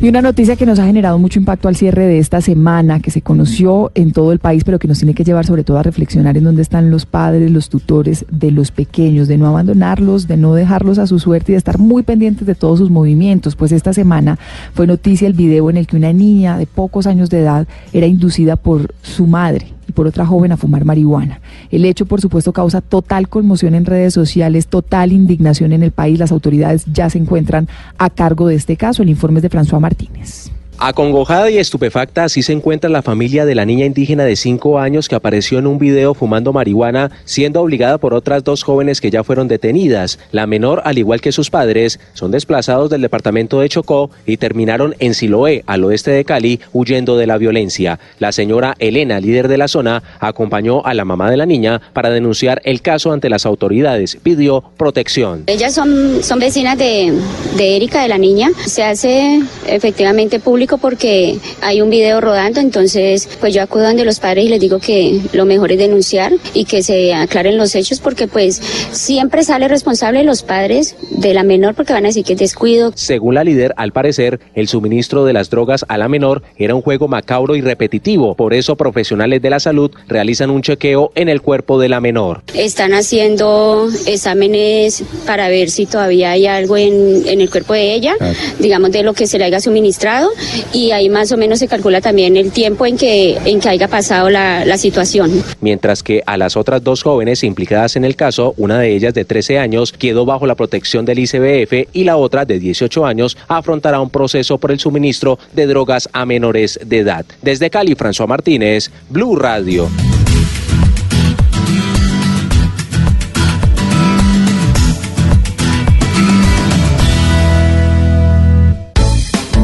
Y 0.00 0.08
una 0.08 0.22
noticia 0.22 0.54
que 0.54 0.64
nos 0.64 0.78
ha 0.78 0.86
generado 0.86 1.18
mucho 1.18 1.40
impacto 1.40 1.66
al 1.66 1.74
cierre 1.74 2.06
de 2.06 2.20
esta 2.20 2.40
semana, 2.40 3.00
que 3.00 3.10
se 3.10 3.20
conoció 3.20 3.90
en 3.96 4.12
todo 4.12 4.30
el 4.30 4.38
país, 4.38 4.62
pero 4.62 4.78
que 4.78 4.86
nos 4.86 4.98
tiene 4.98 5.12
que 5.12 5.24
llevar 5.24 5.44
sobre 5.44 5.64
todo 5.64 5.76
a 5.76 5.82
reflexionar 5.82 6.36
en 6.36 6.44
dónde 6.44 6.62
están 6.62 6.92
los 6.92 7.04
padres, 7.04 7.50
los 7.50 7.68
tutores 7.68 8.24
de 8.30 8.52
los 8.52 8.70
pequeños, 8.70 9.26
de 9.26 9.38
no 9.38 9.48
abandonarlos, 9.48 10.28
de 10.28 10.36
no 10.36 10.54
dejarlos 10.54 10.98
a 10.98 11.08
su 11.08 11.18
suerte 11.18 11.50
y 11.50 11.54
de 11.54 11.58
estar 11.58 11.78
muy 11.80 12.04
pendientes 12.04 12.46
de 12.46 12.54
todos 12.54 12.78
sus 12.78 12.90
movimientos. 12.90 13.56
Pues 13.56 13.72
esta 13.72 13.92
semana 13.92 14.38
fue 14.72 14.86
noticia 14.86 15.26
el 15.26 15.34
video 15.34 15.68
en 15.68 15.76
el 15.78 15.88
que 15.88 15.96
una 15.96 16.12
niña 16.12 16.58
de 16.58 16.66
pocos 16.66 17.08
años 17.08 17.28
de 17.28 17.40
edad 17.40 17.66
era 17.92 18.06
inducida 18.06 18.54
por 18.54 18.94
su 19.02 19.26
madre 19.26 19.77
y 19.88 19.92
por 19.92 20.06
otra 20.06 20.26
joven 20.26 20.52
a 20.52 20.56
fumar 20.56 20.84
marihuana. 20.84 21.40
El 21.70 21.84
hecho, 21.84 22.06
por 22.06 22.20
supuesto, 22.20 22.52
causa 22.52 22.80
total 22.80 23.28
conmoción 23.28 23.74
en 23.74 23.86
redes 23.86 24.14
sociales, 24.14 24.68
total 24.68 25.12
indignación 25.12 25.72
en 25.72 25.82
el 25.82 25.90
país. 25.90 26.18
Las 26.18 26.32
autoridades 26.32 26.84
ya 26.92 27.10
se 27.10 27.18
encuentran 27.18 27.68
a 27.96 28.10
cargo 28.10 28.46
de 28.48 28.54
este 28.54 28.76
caso. 28.76 29.02
El 29.02 29.08
informe 29.08 29.38
es 29.38 29.42
de 29.42 29.50
François 29.50 29.80
Martínez. 29.80 30.52
Acongojada 30.80 31.50
y 31.50 31.58
estupefacta, 31.58 32.22
así 32.22 32.40
se 32.40 32.52
encuentra 32.52 32.88
la 32.88 33.02
familia 33.02 33.44
de 33.44 33.56
la 33.56 33.64
niña 33.64 33.84
indígena 33.84 34.22
de 34.22 34.36
5 34.36 34.78
años 34.78 35.08
que 35.08 35.16
apareció 35.16 35.58
en 35.58 35.66
un 35.66 35.76
video 35.76 36.14
fumando 36.14 36.52
marihuana, 36.52 37.10
siendo 37.24 37.60
obligada 37.60 37.98
por 37.98 38.14
otras 38.14 38.44
dos 38.44 38.62
jóvenes 38.62 39.00
que 39.00 39.10
ya 39.10 39.24
fueron 39.24 39.48
detenidas. 39.48 40.20
La 40.30 40.46
menor, 40.46 40.82
al 40.84 40.96
igual 40.96 41.20
que 41.20 41.32
sus 41.32 41.50
padres, 41.50 41.98
son 42.14 42.30
desplazados 42.30 42.90
del 42.90 43.02
departamento 43.02 43.58
de 43.58 43.68
Chocó 43.68 44.12
y 44.24 44.36
terminaron 44.36 44.94
en 45.00 45.14
Siloé, 45.14 45.64
al 45.66 45.82
oeste 45.82 46.12
de 46.12 46.24
Cali, 46.24 46.60
huyendo 46.72 47.16
de 47.16 47.26
la 47.26 47.38
violencia. 47.38 47.98
La 48.20 48.30
señora 48.30 48.76
Elena, 48.78 49.18
líder 49.18 49.48
de 49.48 49.58
la 49.58 49.66
zona, 49.66 50.04
acompañó 50.20 50.86
a 50.86 50.94
la 50.94 51.04
mamá 51.04 51.28
de 51.28 51.38
la 51.38 51.46
niña 51.46 51.80
para 51.92 52.10
denunciar 52.10 52.62
el 52.64 52.82
caso 52.82 53.10
ante 53.10 53.28
las 53.28 53.46
autoridades. 53.46 54.16
Pidió 54.22 54.62
protección. 54.76 55.42
Ellas 55.48 55.74
son, 55.74 56.22
son 56.22 56.38
vecinas 56.38 56.78
de, 56.78 57.12
de 57.56 57.76
Erika, 57.76 58.02
de 58.02 58.08
la 58.08 58.18
niña. 58.18 58.50
Se 58.64 58.84
hace 58.84 59.42
efectivamente 59.66 60.38
público 60.38 60.67
porque 60.76 61.38
hay 61.62 61.80
un 61.80 61.88
video 61.88 62.20
rodando, 62.20 62.60
entonces 62.60 63.28
pues 63.40 63.54
yo 63.54 63.62
acudo 63.62 63.86
ante 63.86 64.04
los 64.04 64.20
padres 64.20 64.44
y 64.44 64.48
les 64.48 64.60
digo 64.60 64.78
que 64.78 65.20
lo 65.32 65.46
mejor 65.46 65.72
es 65.72 65.78
denunciar 65.78 66.32
y 66.52 66.66
que 66.66 66.82
se 66.82 67.14
aclaren 67.14 67.56
los 67.56 67.74
hechos 67.74 68.00
porque 68.00 68.28
pues 68.28 68.60
siempre 68.92 69.42
sale 69.44 69.68
responsable 69.68 70.24
los 70.24 70.42
padres 70.42 70.96
de 71.10 71.32
la 71.32 71.42
menor 71.42 71.74
porque 71.74 71.92
van 71.92 72.04
a 72.04 72.08
decir 72.08 72.24
que 72.24 72.34
es 72.34 72.38
descuido. 72.38 72.92
Según 72.94 73.34
la 73.34 73.44
líder, 73.44 73.72
al 73.76 73.92
parecer, 73.92 74.40
el 74.54 74.68
suministro 74.68 75.24
de 75.24 75.32
las 75.32 75.48
drogas 75.48 75.86
a 75.88 75.96
la 75.96 76.08
menor 76.08 76.42
era 76.58 76.74
un 76.74 76.82
juego 76.82 77.08
macabro 77.08 77.56
y 77.56 77.60
repetitivo, 77.62 78.34
por 78.34 78.52
eso 78.52 78.76
profesionales 78.76 79.40
de 79.40 79.50
la 79.50 79.60
salud 79.60 79.90
realizan 80.08 80.50
un 80.50 80.62
chequeo 80.62 81.12
en 81.14 81.28
el 81.28 81.40
cuerpo 81.40 81.80
de 81.80 81.88
la 81.88 82.00
menor. 82.00 82.42
Están 82.54 82.92
haciendo 82.92 83.88
exámenes 84.06 85.04
para 85.26 85.48
ver 85.48 85.70
si 85.70 85.86
todavía 85.86 86.32
hay 86.32 86.46
algo 86.46 86.76
en, 86.76 87.26
en 87.26 87.40
el 87.40 87.50
cuerpo 87.50 87.74
de 87.74 87.94
ella, 87.94 88.14
digamos 88.58 88.90
de 88.90 89.02
lo 89.02 89.14
que 89.14 89.26
se 89.26 89.38
le 89.38 89.44
haya 89.44 89.60
suministrado 89.60 90.30
y 90.72 90.90
ahí 90.90 91.08
más 91.08 91.32
o 91.32 91.36
menos 91.36 91.58
se 91.58 91.68
calcula 91.68 92.00
también 92.00 92.36
el 92.36 92.50
tiempo 92.50 92.86
en 92.86 92.96
que, 92.96 93.36
en 93.44 93.60
que 93.60 93.68
haya 93.68 93.88
pasado 93.88 94.30
la, 94.30 94.64
la 94.64 94.78
situación. 94.78 95.42
Mientras 95.60 96.02
que 96.02 96.22
a 96.26 96.36
las 96.36 96.56
otras 96.56 96.82
dos 96.82 97.02
jóvenes 97.02 97.44
implicadas 97.44 97.96
en 97.96 98.04
el 98.04 98.16
caso, 98.16 98.54
una 98.56 98.78
de 98.78 98.94
ellas 98.94 99.14
de 99.14 99.24
13 99.24 99.58
años 99.58 99.92
quedó 99.92 100.24
bajo 100.24 100.46
la 100.46 100.54
protección 100.54 101.04
del 101.04 101.18
ICBF 101.20 101.88
y 101.92 102.04
la 102.04 102.16
otra 102.16 102.44
de 102.44 102.58
18 102.58 103.06
años 103.06 103.36
afrontará 103.48 104.00
un 104.00 104.10
proceso 104.10 104.58
por 104.58 104.70
el 104.70 104.80
suministro 104.80 105.38
de 105.54 105.66
drogas 105.66 106.08
a 106.12 106.26
menores 106.26 106.78
de 106.84 106.98
edad. 106.98 107.24
Desde 107.42 107.70
Cali, 107.70 107.94
François 107.94 108.26
Martínez, 108.26 108.90
Blue 109.08 109.36
Radio. 109.36 109.88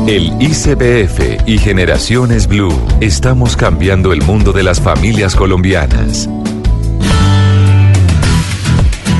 El 0.06 0.32
ICBF 0.38 1.48
y 1.48 1.56
Generaciones 1.56 2.47
Blue 2.47 2.75
estamos 3.00 3.56
cambiando 3.56 4.12
el 4.12 4.20
mundo 4.20 4.53
de 4.53 4.62
las 4.62 4.78
familias 4.78 5.34
colombianas. 5.34 6.28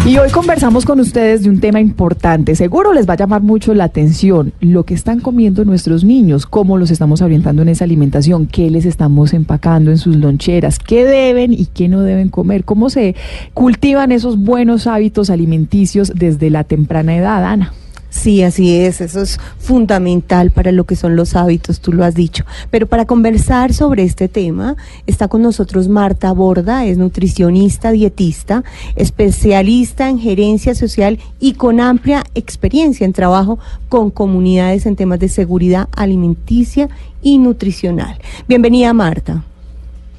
Y 0.07 0.19
hoy 0.19 0.31
conversamos 0.31 0.85
con 0.85 1.01
ustedes 1.01 1.43
de 1.43 1.49
un 1.49 1.59
tema 1.61 1.81
importante. 1.81 2.55
Seguro 2.55 2.93
les 2.93 3.09
va 3.09 3.15
a 3.15 3.17
llamar 3.17 3.41
mucho 3.41 3.73
la 3.73 3.85
atención 3.85 4.53
lo 4.61 4.83
que 4.83 4.93
están 4.93 5.21
comiendo 5.21 5.65
nuestros 5.65 6.05
niños, 6.05 6.45
cómo 6.45 6.77
los 6.77 6.91
estamos 6.91 7.23
orientando 7.23 7.63
en 7.63 7.71
esa 7.71 7.85
alimentación, 7.85 8.47
qué 8.47 8.69
les 8.69 8.85
estamos 8.85 9.33
empacando 9.33 9.91
en 9.91 9.97
sus 9.97 10.17
loncheras, 10.17 10.79
qué 10.79 11.07
deben 11.07 11.55
y 11.55 11.65
qué 11.65 11.89
no 11.89 12.03
deben 12.03 12.29
comer, 12.29 12.65
cómo 12.65 12.91
se 12.91 13.17
cultivan 13.55 14.13
esos 14.13 14.37
buenos 14.37 14.87
hábitos 14.87 15.31
alimenticios 15.31 16.13
desde 16.15 16.51
la 16.51 16.65
temprana 16.65 17.17
edad, 17.17 17.43
Ana. 17.43 17.73
Sí, 18.15 18.43
así 18.45 18.77
es, 18.77 19.01
eso 19.01 19.21
es 19.21 19.39
fundamental 19.59 20.53
para 20.53 20.71
lo 20.71 20.85
que 20.85 20.95
son 20.95 21.17
los 21.17 21.35
hábitos, 21.35 21.81
tú 21.81 21.93
lo 21.93 22.05
has 22.05 22.15
dicho. 22.15 22.45
Pero 22.71 22.87
para 22.87 23.07
conversar 23.07 23.75
sobre 23.75 24.05
este 24.05 24.29
tema 24.29 24.77
está 25.07 25.27
con 25.27 25.43
nosotros 25.43 25.89
Marta 25.89 26.31
Borda, 26.33 26.87
es 26.87 26.97
nutricionista, 26.97 27.91
dietista, 27.91 28.63
especialista 28.95 30.09
en 30.09 30.21
gerencia 30.21 30.77
social 30.77 31.19
y 31.41 31.55
con 31.55 31.81
amplia 31.81 32.23
experiencia 32.37 33.05
en 33.05 33.13
trabajo 33.13 33.59
con 33.89 34.11
comunidades 34.11 34.87
en 34.87 34.95
temas 34.95 35.19
de 35.19 35.29
seguridad 35.29 35.89
alimenticia 35.95 36.89
y 37.21 37.39
nutricional. 37.39 38.17
Bienvenida 38.49 38.95
Marta. 38.95 39.43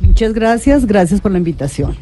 Muchas 0.01 0.33
gracias, 0.33 0.85
gracias 0.85 1.21
por 1.21 1.31
la 1.31 1.37
invitación. 1.37 1.95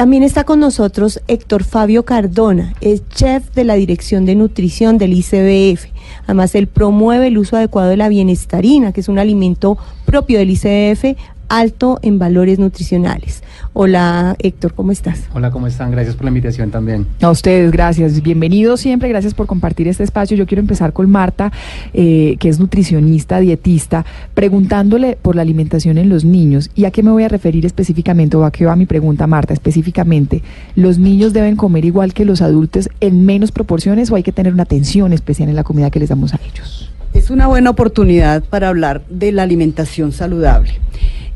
También 0.00 0.22
está 0.22 0.44
con 0.44 0.60
nosotros 0.60 1.20
Héctor 1.28 1.62
Fabio 1.62 2.06
Cardona, 2.06 2.72
es 2.80 3.06
chef 3.10 3.52
de 3.54 3.64
la 3.64 3.74
Dirección 3.74 4.24
de 4.24 4.34
Nutrición 4.34 4.96
del 4.96 5.12
ICBF. 5.12 5.90
Además, 6.24 6.54
él 6.54 6.68
promueve 6.68 7.26
el 7.26 7.36
uso 7.36 7.56
adecuado 7.56 7.90
de 7.90 7.98
la 7.98 8.08
bienestarina, 8.08 8.92
que 8.92 9.02
es 9.02 9.10
un 9.10 9.18
alimento 9.18 9.76
propio 10.06 10.38
del 10.38 10.52
ICBF, 10.52 11.18
alto 11.50 11.98
en 12.02 12.18
valores 12.18 12.58
nutricionales. 12.58 13.42
Hola 13.72 14.36
Héctor, 14.38 14.72
¿cómo 14.72 14.92
estás? 14.92 15.24
Hola, 15.34 15.50
¿cómo 15.50 15.66
están? 15.66 15.90
Gracias 15.90 16.16
por 16.16 16.24
la 16.24 16.30
invitación 16.30 16.70
también. 16.70 17.06
A 17.20 17.28
ustedes, 17.28 17.70
gracias. 17.70 18.22
Bienvenidos 18.22 18.80
siempre, 18.80 19.08
gracias 19.08 19.34
por 19.34 19.46
compartir 19.46 19.86
este 19.88 20.04
espacio. 20.04 20.36
Yo 20.36 20.46
quiero 20.46 20.60
empezar 20.60 20.92
con 20.92 21.10
Marta, 21.10 21.52
eh, 21.92 22.36
que 22.38 22.48
es 22.48 22.58
nutricionista, 22.58 23.40
dietista, 23.40 24.06
preguntándole 24.34 25.18
por 25.20 25.36
la 25.36 25.42
alimentación 25.42 25.98
en 25.98 26.08
los 26.08 26.24
niños. 26.24 26.70
¿Y 26.74 26.84
a 26.84 26.90
qué 26.90 27.02
me 27.02 27.10
voy 27.10 27.24
a 27.24 27.28
referir 27.28 27.66
específicamente? 27.66 28.36
¿O 28.36 28.44
a 28.44 28.52
qué 28.52 28.64
va 28.64 28.76
mi 28.76 28.86
pregunta, 28.86 29.26
Marta? 29.26 29.52
Específicamente, 29.52 30.42
¿los 30.76 30.98
niños 30.98 31.32
deben 31.32 31.56
comer 31.56 31.84
igual 31.84 32.14
que 32.14 32.24
los 32.24 32.42
adultos 32.42 32.88
en 33.00 33.26
menos 33.26 33.50
proporciones 33.52 34.10
o 34.10 34.16
hay 34.16 34.22
que 34.22 34.32
tener 34.32 34.52
una 34.52 34.62
atención 34.62 35.12
especial 35.12 35.48
en 35.48 35.56
la 35.56 35.64
comida 35.64 35.90
que 35.90 35.98
les 35.98 36.08
damos 36.08 36.32
a 36.32 36.40
ellos? 36.44 36.90
Es 37.12 37.30
una 37.30 37.48
buena 37.48 37.70
oportunidad 37.70 38.44
para 38.44 38.68
hablar 38.68 39.02
de 39.10 39.32
la 39.32 39.42
alimentación 39.42 40.12
saludable. 40.12 40.78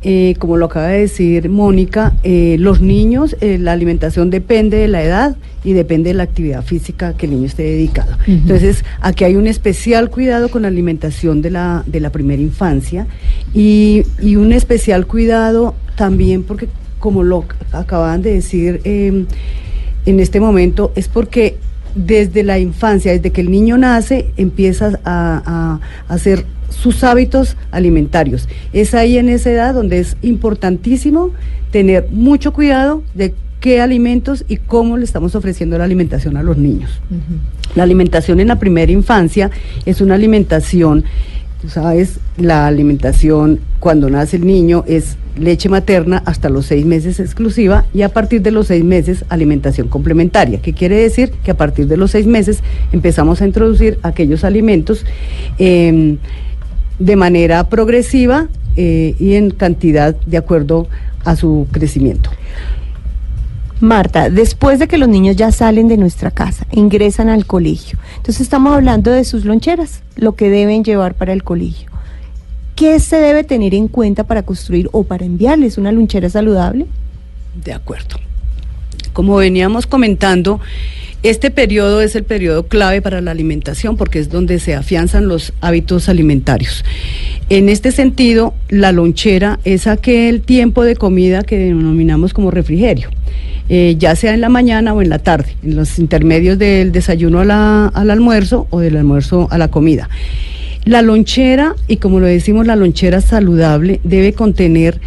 Eh, 0.07 0.35
como 0.39 0.59
lo 0.59 0.67
acaba 0.67 0.89
de 0.89 1.01
decir 1.01 1.49
Mónica, 1.49 2.13
eh, 2.25 2.57
los 2.59 2.83
niños, 2.83 3.37
eh, 3.41 3.57
la 3.59 3.73
alimentación 3.73 4.29
depende 4.29 4.77
de 4.77 4.87
la 4.87 5.03
edad 5.03 5.37
y 5.65 5.73
depende 5.73 6.11
de 6.11 6.15
la 6.15 6.25
actividad 6.25 6.63
física 6.63 7.15
que 7.15 7.25
el 7.25 7.33
niño 7.33 7.47
esté 7.47 7.63
dedicado. 7.63 8.19
Entonces, 8.27 8.85
aquí 9.01 9.25
hay 9.25 9.37
un 9.37 9.47
especial 9.47 10.11
cuidado 10.11 10.51
con 10.51 10.63
la 10.63 10.69
alimentación 10.69 11.41
de 11.41 11.51
la, 11.51 11.85
de 11.87 12.01
la 12.01 12.11
primera 12.11 12.43
infancia 12.43 13.07
y, 13.55 14.03
y 14.21 14.37
un 14.37 14.53
especial 14.53 15.07
cuidado 15.07 15.75
también 15.97 16.43
porque, 16.43 16.69
como 16.99 17.23
lo 17.23 17.47
acaban 17.73 18.21
de 18.21 18.35
decir 18.35 18.83
em, 18.85 19.25
en 20.05 20.21
este 20.21 20.39
momento, 20.39 20.93
es 20.97 21.09
porque 21.09 21.57
desde 21.95 22.43
la 22.43 22.59
infancia, 22.59 23.11
desde 23.13 23.31
que 23.33 23.41
el 23.41 23.51
niño 23.51 23.79
nace, 23.79 24.27
empieza 24.37 25.01
a, 25.03 25.81
a 26.09 26.13
hacer 26.13 26.45
sus 26.71 27.05
hábitos 27.05 27.57
alimentarios. 27.71 28.49
Es 28.73 28.95
ahí 28.95 29.19
en 29.19 29.29
esa 29.29 29.51
edad 29.51 29.75
donde 29.75 30.01
es 30.01 30.17
importantísimo 30.23 31.31
tener 31.71 32.09
mucho 32.11 32.53
cuidado 32.53 33.03
de 33.15 33.35
qué 33.61 33.81
alimentos 33.81 34.45
y 34.49 34.59
cómo 34.59 34.97
le 34.97 35.05
estamos 35.05 35.35
ofreciendo 35.35 35.79
la 35.79 35.85
alimentación 35.85 36.37
a 36.37 36.43
los 36.43 36.59
niños. 36.59 37.01
La 37.75 37.83
alimentación 37.83 38.41
en 38.41 38.49
la 38.49 38.59
primera 38.59 38.93
infancia 38.93 39.51
es 39.87 40.01
una 40.01 40.15
alimentación 40.15 41.05
Tú 41.65 41.71
sabes, 41.71 42.21
la 42.37 42.67
alimentación 42.67 43.59
cuando 43.81 44.11
nace 44.11 44.37
el 44.37 44.47
niño 44.47 44.85
es 44.87 45.17
leche 45.39 45.71
materna 45.71 46.23
hasta 46.27 46.51
los 46.51 46.67
seis 46.67 46.85
meses 46.85 47.21
exclusiva 47.21 47.87
y 47.95 48.03
a 48.03 48.11
partir 48.11 48.43
de 48.43 48.51
los 48.51 48.67
seis 48.67 48.85
meses 48.85 49.25
alimentación 49.31 49.89
complementaria, 49.89 50.61
que 50.61 50.75
quiere 50.75 50.97
decir 50.97 51.31
que 51.43 51.53
a 51.53 51.57
partir 51.57 51.87
de 51.87 51.97
los 51.97 52.11
seis 52.11 52.27
meses 52.27 52.63
empezamos 52.93 53.41
a 53.41 53.47
introducir 53.47 53.99
aquellos 54.03 54.45
alimentos 54.45 55.07
em, 55.57 56.19
de 56.99 57.17
manera 57.17 57.69
progresiva 57.69 58.49
eh, 58.77 59.15
y 59.19 59.35
en 59.35 59.51
cantidad 59.51 60.15
de 60.15 60.37
acuerdo 60.37 60.89
a 61.25 61.37
su 61.37 61.67
crecimiento. 61.71 62.31
Marta, 63.81 64.31
después 64.31 64.79
de 64.79 64.89
que 64.89 64.99
los 64.99 65.09
niños 65.09 65.37
ya 65.37 65.53
salen 65.53 65.89
de 65.89 65.97
nuestra 65.97 66.31
casa, 66.31 66.67
ingresan 66.71 67.29
al 67.29 67.45
colegio, 67.45 67.99
entonces 68.17 68.43
estamos 68.43 68.75
hablando 68.75 69.11
de 69.11 69.25
sus 69.25 69.45
loncheras, 69.45 70.03
lo 70.17 70.37
que 70.37 70.49
deben 70.49 70.85
llevar 70.85 71.15
para 71.15 71.33
el 71.33 71.43
colegio. 71.43 71.91
¿Qué 72.77 72.99
se 72.99 73.17
debe 73.17 73.45
tener 73.45 73.75
en 73.75 73.89
cuenta 73.89 74.25
para 74.25 74.43
construir 74.43 74.89
o 74.93 75.05
para 75.05 75.25
enviarles 75.25 75.79
una 75.79 75.93
lonchera 75.93 76.29
saludable? 76.29 76.87
De 77.65 77.73
acuerdo. 77.73 78.17
Como 79.13 79.37
veníamos 79.37 79.87
comentando, 79.87 80.61
este 81.25 81.51
periodo 81.51 82.03
es 82.03 82.15
el 82.17 82.25
periodo 82.25 82.69
clave 82.69 83.01
para 83.01 83.23
la 83.23 83.31
alimentación 83.31 83.97
porque 83.97 84.19
es 84.19 84.29
donde 84.29 84.61
se 84.61 84.75
afianzan 84.75 85.27
los 85.27 85.55
hábitos 85.63 86.11
alimentarios. 86.11 86.85
En 87.49 87.71
este 87.71 87.93
sentido, 87.93 88.53
la 88.69 88.93
lonchera 88.93 89.59
es 89.65 89.87
aquel 89.87 90.43
tiempo 90.43 90.85
de 90.85 90.97
comida 90.97 91.43
que 91.43 91.59
denominamos 91.59 92.35
como 92.35 92.51
refrigerio. 92.51 93.09
Eh, 93.71 93.97
ya 93.99 94.15
sea 94.15 94.35
en 94.35 94.43
la 94.43 94.51
mañana 94.51 94.93
o 94.93 95.01
en 95.01 95.09
la 95.09 95.19
tarde, 95.19 95.57
en 95.63 95.77
los 95.77 95.99
intermedios 95.99 96.59
del 96.59 96.93
desayuno 96.93 97.41
al 97.41 98.11
almuerzo 98.11 98.67
o 98.69 98.81
del 98.81 98.99
almuerzo 98.99 99.49
a 99.51 99.57
la 99.57 99.69
comida. 99.69 100.11
La 100.85 101.01
lonchera, 101.01 101.75
y 101.89 101.97
como 101.97 102.21
lo 102.21 102.27
decimos, 102.27 102.67
la 102.67 102.77
lonchera 102.77 103.23
saludable 103.23 104.01
debe 104.05 104.35
contener 104.35 105.01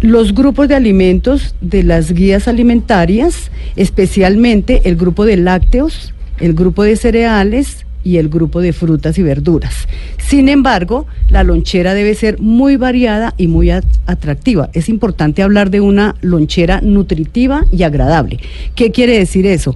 los 0.00 0.34
grupos 0.34 0.68
de 0.68 0.74
alimentos 0.74 1.54
de 1.60 1.82
las 1.82 2.12
guías 2.12 2.48
alimentarias, 2.48 3.50
especialmente 3.76 4.82
el 4.84 4.96
grupo 4.96 5.24
de 5.24 5.36
lácteos, 5.36 6.14
el 6.38 6.54
grupo 6.54 6.82
de 6.82 6.96
cereales, 6.96 7.86
y 8.06 8.18
el 8.18 8.28
grupo 8.28 8.60
de 8.60 8.72
frutas 8.72 9.18
y 9.18 9.24
verduras. 9.24 9.88
Sin 10.18 10.48
embargo, 10.48 11.06
la 11.28 11.42
lonchera 11.42 11.92
debe 11.92 12.14
ser 12.14 12.38
muy 12.38 12.76
variada 12.76 13.34
y 13.36 13.48
muy 13.48 13.70
atractiva. 13.70 14.70
Es 14.74 14.88
importante 14.88 15.42
hablar 15.42 15.70
de 15.70 15.80
una 15.80 16.14
lonchera 16.20 16.80
nutritiva 16.82 17.64
y 17.72 17.82
agradable. 17.82 18.38
¿Qué 18.76 18.92
quiere 18.92 19.18
decir 19.18 19.44
eso? 19.44 19.74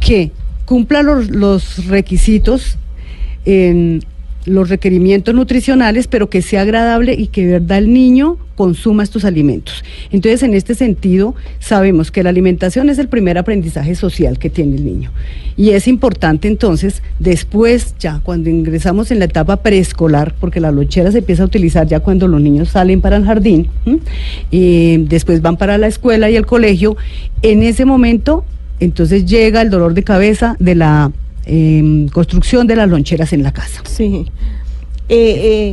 Que 0.00 0.32
cumpla 0.64 1.04
los, 1.04 1.86
requisitos 1.86 2.78
en 3.44 4.04
los 4.44 4.68
requerimientos 4.68 5.34
nutricionales, 5.34 6.06
pero 6.06 6.30
que 6.30 6.42
sea 6.42 6.62
agradable 6.62 7.14
y 7.14 7.26
que 7.26 7.46
verdad 7.46 7.78
el 7.78 7.92
niño 7.92 8.38
consuma 8.54 9.04
estos 9.04 9.24
alimentos. 9.24 9.84
Entonces, 10.10 10.42
en 10.42 10.54
este 10.54 10.74
sentido, 10.74 11.34
sabemos 11.60 12.10
que 12.10 12.24
la 12.24 12.30
alimentación 12.30 12.90
es 12.90 12.98
el 12.98 13.08
primer 13.08 13.38
aprendizaje 13.38 13.94
social 13.94 14.38
que 14.38 14.50
tiene 14.50 14.76
el 14.76 14.84
niño. 14.84 15.12
Y 15.56 15.70
es 15.70 15.86
importante 15.86 16.48
entonces, 16.48 17.02
después, 17.20 17.94
ya 18.00 18.20
cuando 18.22 18.50
ingresamos 18.50 19.10
en 19.10 19.20
la 19.20 19.26
etapa 19.26 19.58
preescolar, 19.58 20.34
porque 20.40 20.60
la 20.60 20.72
lonchera 20.72 21.12
se 21.12 21.18
empieza 21.18 21.44
a 21.44 21.46
utilizar 21.46 21.86
ya 21.86 22.00
cuando 22.00 22.26
los 22.26 22.40
niños 22.40 22.70
salen 22.70 23.00
para 23.00 23.16
el 23.16 23.24
jardín, 23.24 23.68
y 24.50 24.96
después 25.04 25.40
van 25.40 25.56
para 25.56 25.78
la 25.78 25.86
escuela 25.86 26.28
y 26.28 26.36
el 26.36 26.46
colegio, 26.46 26.96
en 27.42 27.62
ese 27.62 27.84
momento, 27.84 28.44
entonces 28.80 29.24
llega 29.24 29.62
el 29.62 29.70
dolor 29.70 29.94
de 29.94 30.02
cabeza 30.02 30.56
de 30.58 30.74
la 30.74 31.12
Em, 31.50 32.08
construcción 32.08 32.66
de 32.66 32.76
las 32.76 32.90
loncheras 32.90 33.32
en 33.32 33.42
la 33.42 33.52
casa. 33.52 33.80
Sí. 33.84 34.26
Eh, 35.08 35.16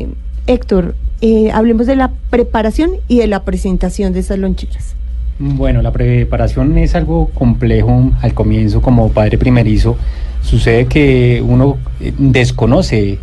eh, 0.06 0.08
Héctor, 0.48 0.96
eh, 1.20 1.52
hablemos 1.52 1.86
de 1.86 1.98
la 1.98 2.12
preparación 2.30 2.92
y 3.10 3.18
de 3.18 3.28
la 3.28 3.44
presentación 3.44 4.14
de 4.14 4.22
esas 4.22 4.40
loncheras. 4.40 4.96
Bueno, 5.38 5.82
la 5.82 5.92
preparación 5.92 6.78
es 6.78 6.96
algo 6.96 7.28
complejo 7.34 8.14
al 8.22 8.34
comienzo 8.34 8.82
como 8.82 9.10
padre 9.10 9.38
primerizo. 9.38 9.98
Sucede 10.42 10.86
que 10.86 11.44
uno 11.46 11.78
desconoce 12.20 13.20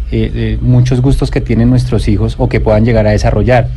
muchos 0.61 1.01
gustos 1.01 1.31
que 1.31 1.41
tienen 1.41 1.71
nuestros 1.71 2.07
hijos 2.07 2.35
o 2.37 2.51
que 2.51 2.61
puedan 2.61 2.85
llegar 2.85 3.07
a 3.07 3.13
desarrollar. 3.13 3.69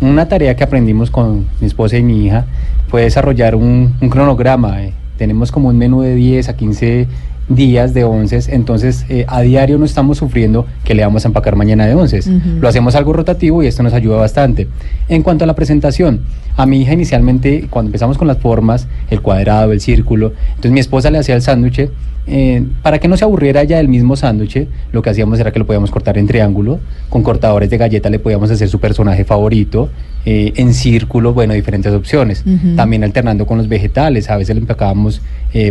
Una 0.00 0.26
tarea 0.26 0.56
que 0.56 0.64
aprendimos 0.64 1.12
con 1.12 1.46
mi 1.60 1.68
esposa 1.68 1.96
y 1.98 2.02
mi 2.02 2.26
hija 2.26 2.46
fue 2.88 3.02
desarrollar 3.02 3.54
un, 3.54 3.94
un 4.00 4.08
cronograma. 4.08 4.78
Tenemos 5.16 5.52
como 5.52 5.68
un 5.68 5.78
menú 5.78 6.00
de 6.00 6.16
10 6.16 6.48
a 6.48 6.56
15 6.56 7.06
días 7.48 7.94
de 7.94 8.04
onces, 8.04 8.48
entonces 8.48 9.06
eh, 9.08 9.24
a 9.28 9.40
diario 9.40 9.78
no 9.78 9.84
estamos 9.84 10.18
sufriendo 10.18 10.66
que 10.84 10.94
le 10.94 11.02
vamos 11.02 11.24
a 11.24 11.28
empacar 11.28 11.56
mañana 11.56 11.86
de 11.86 11.94
onces. 11.94 12.26
Lo 12.26 12.68
hacemos 12.68 12.94
algo 12.94 13.12
rotativo 13.12 13.62
y 13.62 13.66
esto 13.66 13.82
nos 13.82 13.94
ayuda 13.94 14.16
bastante. 14.16 14.68
En 15.08 15.22
cuanto 15.22 15.44
a 15.44 15.46
la 15.46 15.54
presentación, 15.54 16.20
a 16.56 16.66
mi 16.66 16.82
hija 16.82 16.92
inicialmente, 16.92 17.66
cuando 17.70 17.88
empezamos 17.88 18.18
con 18.18 18.28
las 18.28 18.38
formas, 18.38 18.86
el 19.10 19.22
cuadrado, 19.22 19.72
el 19.72 19.80
círculo, 19.80 20.32
entonces 20.50 20.72
mi 20.72 20.80
esposa 20.80 21.10
le 21.10 21.18
hacía 21.18 21.34
el 21.34 21.42
sándwich, 21.42 21.88
eh, 22.30 22.62
para 22.82 22.98
que 22.98 23.08
no 23.08 23.16
se 23.16 23.24
aburriera 23.24 23.64
ya 23.64 23.78
del 23.78 23.88
mismo 23.88 24.14
sándwich, 24.14 24.66
lo 24.92 25.00
que 25.00 25.08
hacíamos 25.08 25.40
era 25.40 25.50
que 25.50 25.58
lo 25.58 25.66
podíamos 25.66 25.90
cortar 25.90 26.18
en 26.18 26.26
triángulo, 26.26 26.78
con 27.08 27.22
cortadores 27.22 27.70
de 27.70 27.78
galleta 27.78 28.10
le 28.10 28.18
podíamos 28.18 28.50
hacer 28.50 28.68
su 28.68 28.78
personaje 28.78 29.24
favorito, 29.24 29.88
eh, 30.26 30.52
en 30.56 30.74
círculo, 30.74 31.32
bueno, 31.32 31.54
diferentes 31.54 31.92
opciones. 31.94 32.44
También 32.76 33.02
alternando 33.02 33.46
con 33.46 33.56
los 33.56 33.68
vegetales, 33.68 34.28
a 34.28 34.36
veces 34.36 34.54
le 34.56 34.60
empacábamos 34.60 35.22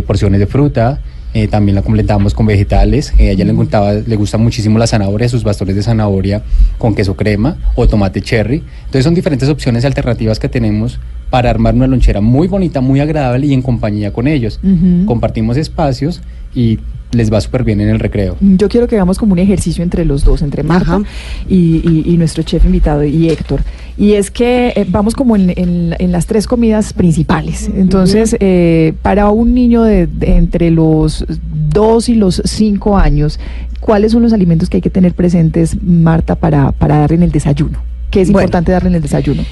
porciones 0.04 0.40
de 0.40 0.46
fruta, 0.46 1.00
eh, 1.34 1.48
también 1.48 1.74
la 1.74 1.82
completamos 1.82 2.34
con 2.34 2.46
vegetales. 2.46 3.12
Eh, 3.18 3.28
a 3.28 3.30
ella 3.32 3.44
le, 3.44 3.52
gustaba, 3.52 3.92
le 3.92 4.16
gusta 4.16 4.38
muchísimo 4.38 4.78
la 4.78 4.86
zanahoria, 4.86 5.28
sus 5.28 5.44
bastones 5.44 5.76
de 5.76 5.82
zanahoria 5.82 6.42
con 6.78 6.94
queso 6.94 7.16
crema 7.16 7.56
o 7.74 7.86
tomate 7.86 8.22
cherry. 8.22 8.62
Entonces 8.80 9.04
son 9.04 9.14
diferentes 9.14 9.48
opciones 9.48 9.84
alternativas 9.84 10.38
que 10.38 10.48
tenemos 10.48 10.98
para 11.30 11.50
armar 11.50 11.74
una 11.74 11.86
lonchera 11.86 12.20
muy 12.20 12.48
bonita, 12.48 12.80
muy 12.80 13.00
agradable 13.00 13.46
y 13.46 13.54
en 13.54 13.62
compañía 13.62 14.12
con 14.12 14.26
ellos. 14.26 14.60
Compartimos 15.06 15.56
espacios 15.56 16.22
y 16.54 16.78
les 17.12 17.32
va 17.32 17.40
súper 17.40 17.64
bien 17.64 17.80
en 17.80 17.88
el 17.88 17.98
recreo. 17.98 18.36
Yo 18.40 18.68
quiero 18.68 18.86
que 18.86 18.96
hagamos 18.96 19.18
como 19.18 19.32
un 19.32 19.38
ejercicio 19.38 19.82
entre 19.82 20.04
los 20.04 20.24
dos, 20.24 20.42
entre 20.42 20.62
Marta 20.62 21.00
y, 21.48 22.14
nuestro 22.18 22.42
chef 22.42 22.64
invitado 22.64 23.04
y 23.04 23.28
Héctor. 23.28 23.62
Y 23.96 24.12
es 24.12 24.30
que 24.30 24.72
eh, 24.76 24.86
vamos 24.88 25.14
como 25.14 25.36
en, 25.36 25.94
las 25.98 26.26
tres 26.26 26.46
comidas 26.46 26.92
principales. 26.92 27.70
Entonces, 27.74 28.36
eh, 28.40 28.94
para 29.02 29.30
un 29.30 29.54
niño 29.54 29.82
de, 29.82 30.08
entre 30.20 30.70
los 30.70 31.24
dos 31.72 32.08
y 32.08 32.14
los 32.14 32.42
cinco 32.44 32.96
años, 32.96 33.40
¿cuáles 33.80 34.12
son 34.12 34.22
los 34.22 34.32
alimentos 34.32 34.68
que 34.68 34.78
hay 34.78 34.80
que 34.80 34.90
tener 34.90 35.14
presentes, 35.14 35.80
Marta, 35.82 36.36
para, 36.36 36.72
para 36.72 36.98
darle 36.98 37.16
en 37.16 37.22
el 37.24 37.32
desayuno? 37.32 37.78
¿Qué 38.10 38.22
es 38.22 38.28
importante 38.28 38.72
darle 38.72 38.88
en 38.90 38.94
el 38.96 39.02
desayuno? 39.02 39.42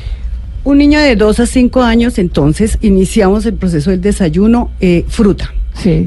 Un 0.67 0.79
niño 0.79 0.99
de 0.99 1.15
dos 1.15 1.39
a 1.39 1.47
cinco 1.47 1.81
años, 1.81 2.19
entonces, 2.19 2.77
iniciamos 2.81 3.47
el 3.47 3.55
proceso 3.55 3.93
del 3.93 4.01
desayuno, 4.01 4.73
eh, 4.81 5.05
fruta 5.07 5.55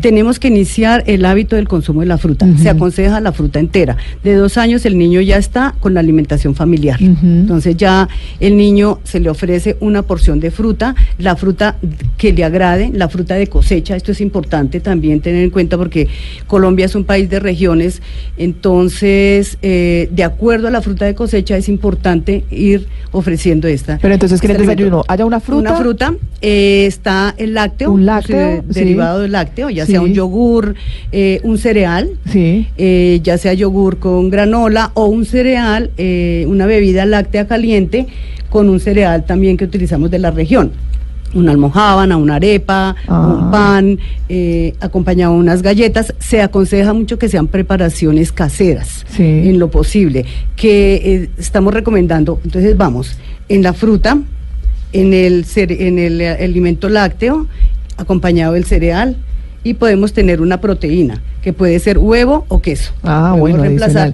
tenemos 0.01 0.39
que 0.39 0.47
iniciar 0.47 1.03
el 1.07 1.25
hábito 1.25 1.55
del 1.55 1.67
consumo 1.67 2.01
de 2.01 2.07
la 2.07 2.17
fruta. 2.17 2.47
Se 2.57 2.69
aconseja 2.69 3.19
la 3.19 3.31
fruta 3.31 3.59
entera. 3.59 3.97
De 4.23 4.33
dos 4.33 4.57
años 4.57 4.85
el 4.85 4.97
niño 4.97 5.21
ya 5.21 5.37
está 5.37 5.75
con 5.79 5.93
la 5.93 5.99
alimentación 5.99 6.55
familiar. 6.55 6.99
Entonces 7.01 7.77
ya 7.77 8.07
el 8.39 8.57
niño 8.57 8.99
se 9.03 9.19
le 9.19 9.29
ofrece 9.29 9.77
una 9.79 10.01
porción 10.01 10.39
de 10.39 10.51
fruta, 10.51 10.95
la 11.17 11.35
fruta 11.35 11.77
que 12.17 12.33
le 12.33 12.43
agrade, 12.43 12.91
la 12.93 13.09
fruta 13.09 13.35
de 13.35 13.47
cosecha. 13.47 13.95
Esto 13.95 14.11
es 14.11 14.21
importante 14.21 14.79
también 14.79 15.21
tener 15.21 15.43
en 15.43 15.49
cuenta 15.49 15.77
porque 15.77 16.07
Colombia 16.47 16.85
es 16.85 16.95
un 16.95 17.03
país 17.03 17.29
de 17.29 17.39
regiones. 17.39 18.01
Entonces, 18.37 19.57
eh, 19.61 20.09
de 20.11 20.23
acuerdo 20.23 20.67
a 20.67 20.71
la 20.71 20.81
fruta 20.81 21.05
de 21.05 21.15
cosecha, 21.15 21.57
es 21.57 21.69
importante 21.69 22.43
ir 22.49 22.87
ofreciendo 23.11 23.67
esta. 23.67 23.99
Pero 24.01 24.13
entonces, 24.13 24.41
¿qué 24.41 24.47
el 24.47 24.57
desayuno? 24.57 25.03
¿Haya 25.07 25.25
una 25.25 25.39
fruta? 25.39 25.71
Una 25.71 25.79
fruta. 25.79 26.15
Eh, 26.41 26.85
está 26.87 27.35
el 27.37 27.53
lácteo. 27.53 27.91
Un 27.91 28.05
lácteo. 28.05 28.63
derivado 28.67 29.19
del 29.19 29.33
lácteo 29.33 29.58
ya 29.69 29.85
sea 29.85 30.01
un 30.01 30.13
yogur, 30.13 30.75
eh, 31.11 31.41
un 31.43 31.57
cereal, 31.57 32.11
sí. 32.31 32.67
Eh, 32.77 33.19
ya 33.23 33.37
sea 33.37 33.53
yogur 33.53 33.97
con 33.97 34.29
granola 34.29 34.91
o 34.93 35.07
un 35.07 35.25
cereal, 35.25 35.91
eh, 35.97 36.45
una 36.47 36.65
bebida 36.65 37.05
láctea 37.05 37.47
caliente 37.47 38.07
con 38.49 38.69
un 38.69 38.79
cereal 38.79 39.25
también 39.25 39.57
que 39.57 39.65
utilizamos 39.65 40.09
de 40.11 40.19
la 40.19 40.31
región 40.31 40.71
una 41.35 41.51
almohábana, 41.51 42.17
una 42.17 42.37
arepa, 42.37 42.95
un 43.07 43.13
ah. 43.13 43.49
pan, 43.51 43.99
acompañado 44.79 45.33
de 45.33 45.39
unas 45.39 45.61
galletas. 45.61 46.15
Se 46.17 46.41
aconseja 46.41 46.91
mucho 46.93 47.19
que 47.19 47.29
sean 47.29 47.45
preparaciones 47.45 48.31
caseras, 48.31 49.05
en 49.19 49.59
lo 49.59 49.69
posible, 49.69 50.25
que 50.55 51.29
estamos 51.37 51.71
recomendando. 51.71 52.41
Entonces 52.43 52.75
vamos, 52.75 53.15
en 53.47 53.61
la 53.61 53.73
fruta, 53.73 54.17
en 54.91 55.13
el, 55.13 55.45
en 55.55 55.99
el 55.99 56.21
alimento 56.21 56.89
lácteo, 56.89 57.45
acompañado 57.99 58.53
del 58.53 58.65
cereal, 58.65 59.17
y 59.63 59.75
podemos 59.75 60.13
tener 60.13 60.41
una 60.41 60.61
proteína 60.61 61.21
que 61.41 61.53
puede 61.53 61.79
ser 61.79 61.97
huevo 61.97 62.45
o 62.47 62.59
queso. 62.59 62.93
Ah, 63.03 63.35
bueno, 63.37 63.63
reemplazar, 63.63 64.13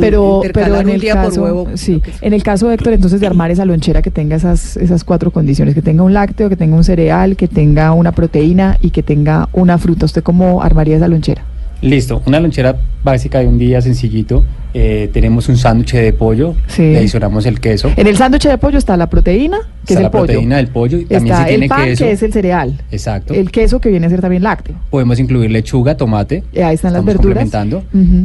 pero, 0.00 0.42
pero 0.52 0.80
en 0.80 0.88
el 0.88 1.04
caso, 1.04 1.66
sí, 1.74 2.02
en 2.20 2.32
el 2.32 2.42
caso 2.42 2.70
Héctor, 2.70 2.94
entonces 2.94 3.20
de 3.20 3.26
armar 3.26 3.50
esa 3.50 3.64
lonchera 3.64 4.02
que 4.02 4.10
tenga 4.10 4.36
esas 4.36 4.76
esas 4.76 5.04
cuatro 5.04 5.30
condiciones, 5.30 5.74
que 5.74 5.82
tenga 5.82 6.02
un 6.02 6.14
lácteo, 6.14 6.48
que 6.48 6.56
tenga 6.56 6.76
un 6.76 6.84
cereal, 6.84 7.36
que 7.36 7.48
tenga 7.48 7.92
una 7.92 8.12
proteína 8.12 8.78
y 8.80 8.90
que 8.90 9.02
tenga 9.02 9.48
una 9.52 9.78
fruta. 9.78 10.06
¿Usted 10.06 10.22
cómo 10.22 10.62
armaría 10.62 10.96
esa 10.96 11.08
lonchera? 11.08 11.44
Listo, 11.82 12.22
una 12.26 12.38
lonchera 12.40 12.76
básica 13.02 13.40
de 13.40 13.46
un 13.48 13.58
día 13.58 13.80
sencillito. 13.82 14.44
Eh, 14.72 15.10
tenemos 15.12 15.48
un 15.48 15.56
sándwich 15.58 15.92
de 15.92 16.12
pollo, 16.12 16.54
Sí. 16.68 16.82
le 16.92 16.98
adicionamos 16.98 17.44
el 17.44 17.60
queso. 17.60 17.90
En 17.96 18.06
el 18.06 18.16
sándwich 18.16 18.44
de 18.46 18.56
pollo 18.56 18.78
está 18.78 18.96
la 18.96 19.10
proteína, 19.10 19.58
que 19.84 19.92
Está 19.92 19.94
es 19.94 19.96
el 19.98 20.02
la 20.04 20.10
pollo. 20.12 20.24
proteína 20.26 20.56
del 20.58 20.68
pollo 20.68 20.98
y 20.98 21.04
también 21.06 21.34
está 21.34 21.42
si 21.44 21.48
tiene 21.50 21.64
el 21.64 21.68
pan, 21.68 21.84
queso. 21.86 22.04
que 22.04 22.10
es 22.12 22.22
el 22.22 22.32
cereal. 22.32 22.80
Exacto. 22.90 23.34
El 23.34 23.50
queso, 23.50 23.80
que 23.80 23.90
viene 23.90 24.06
a 24.06 24.10
ser 24.10 24.20
también 24.20 24.42
lácteo. 24.44 24.76
Podemos 24.90 25.18
incluir 25.18 25.50
lechuga, 25.50 25.96
tomate. 25.96 26.44
Eh, 26.54 26.62
ahí 26.62 26.76
están 26.76 26.92
las 26.92 27.04
verduras. 27.04 27.44
complementando. 27.44 27.82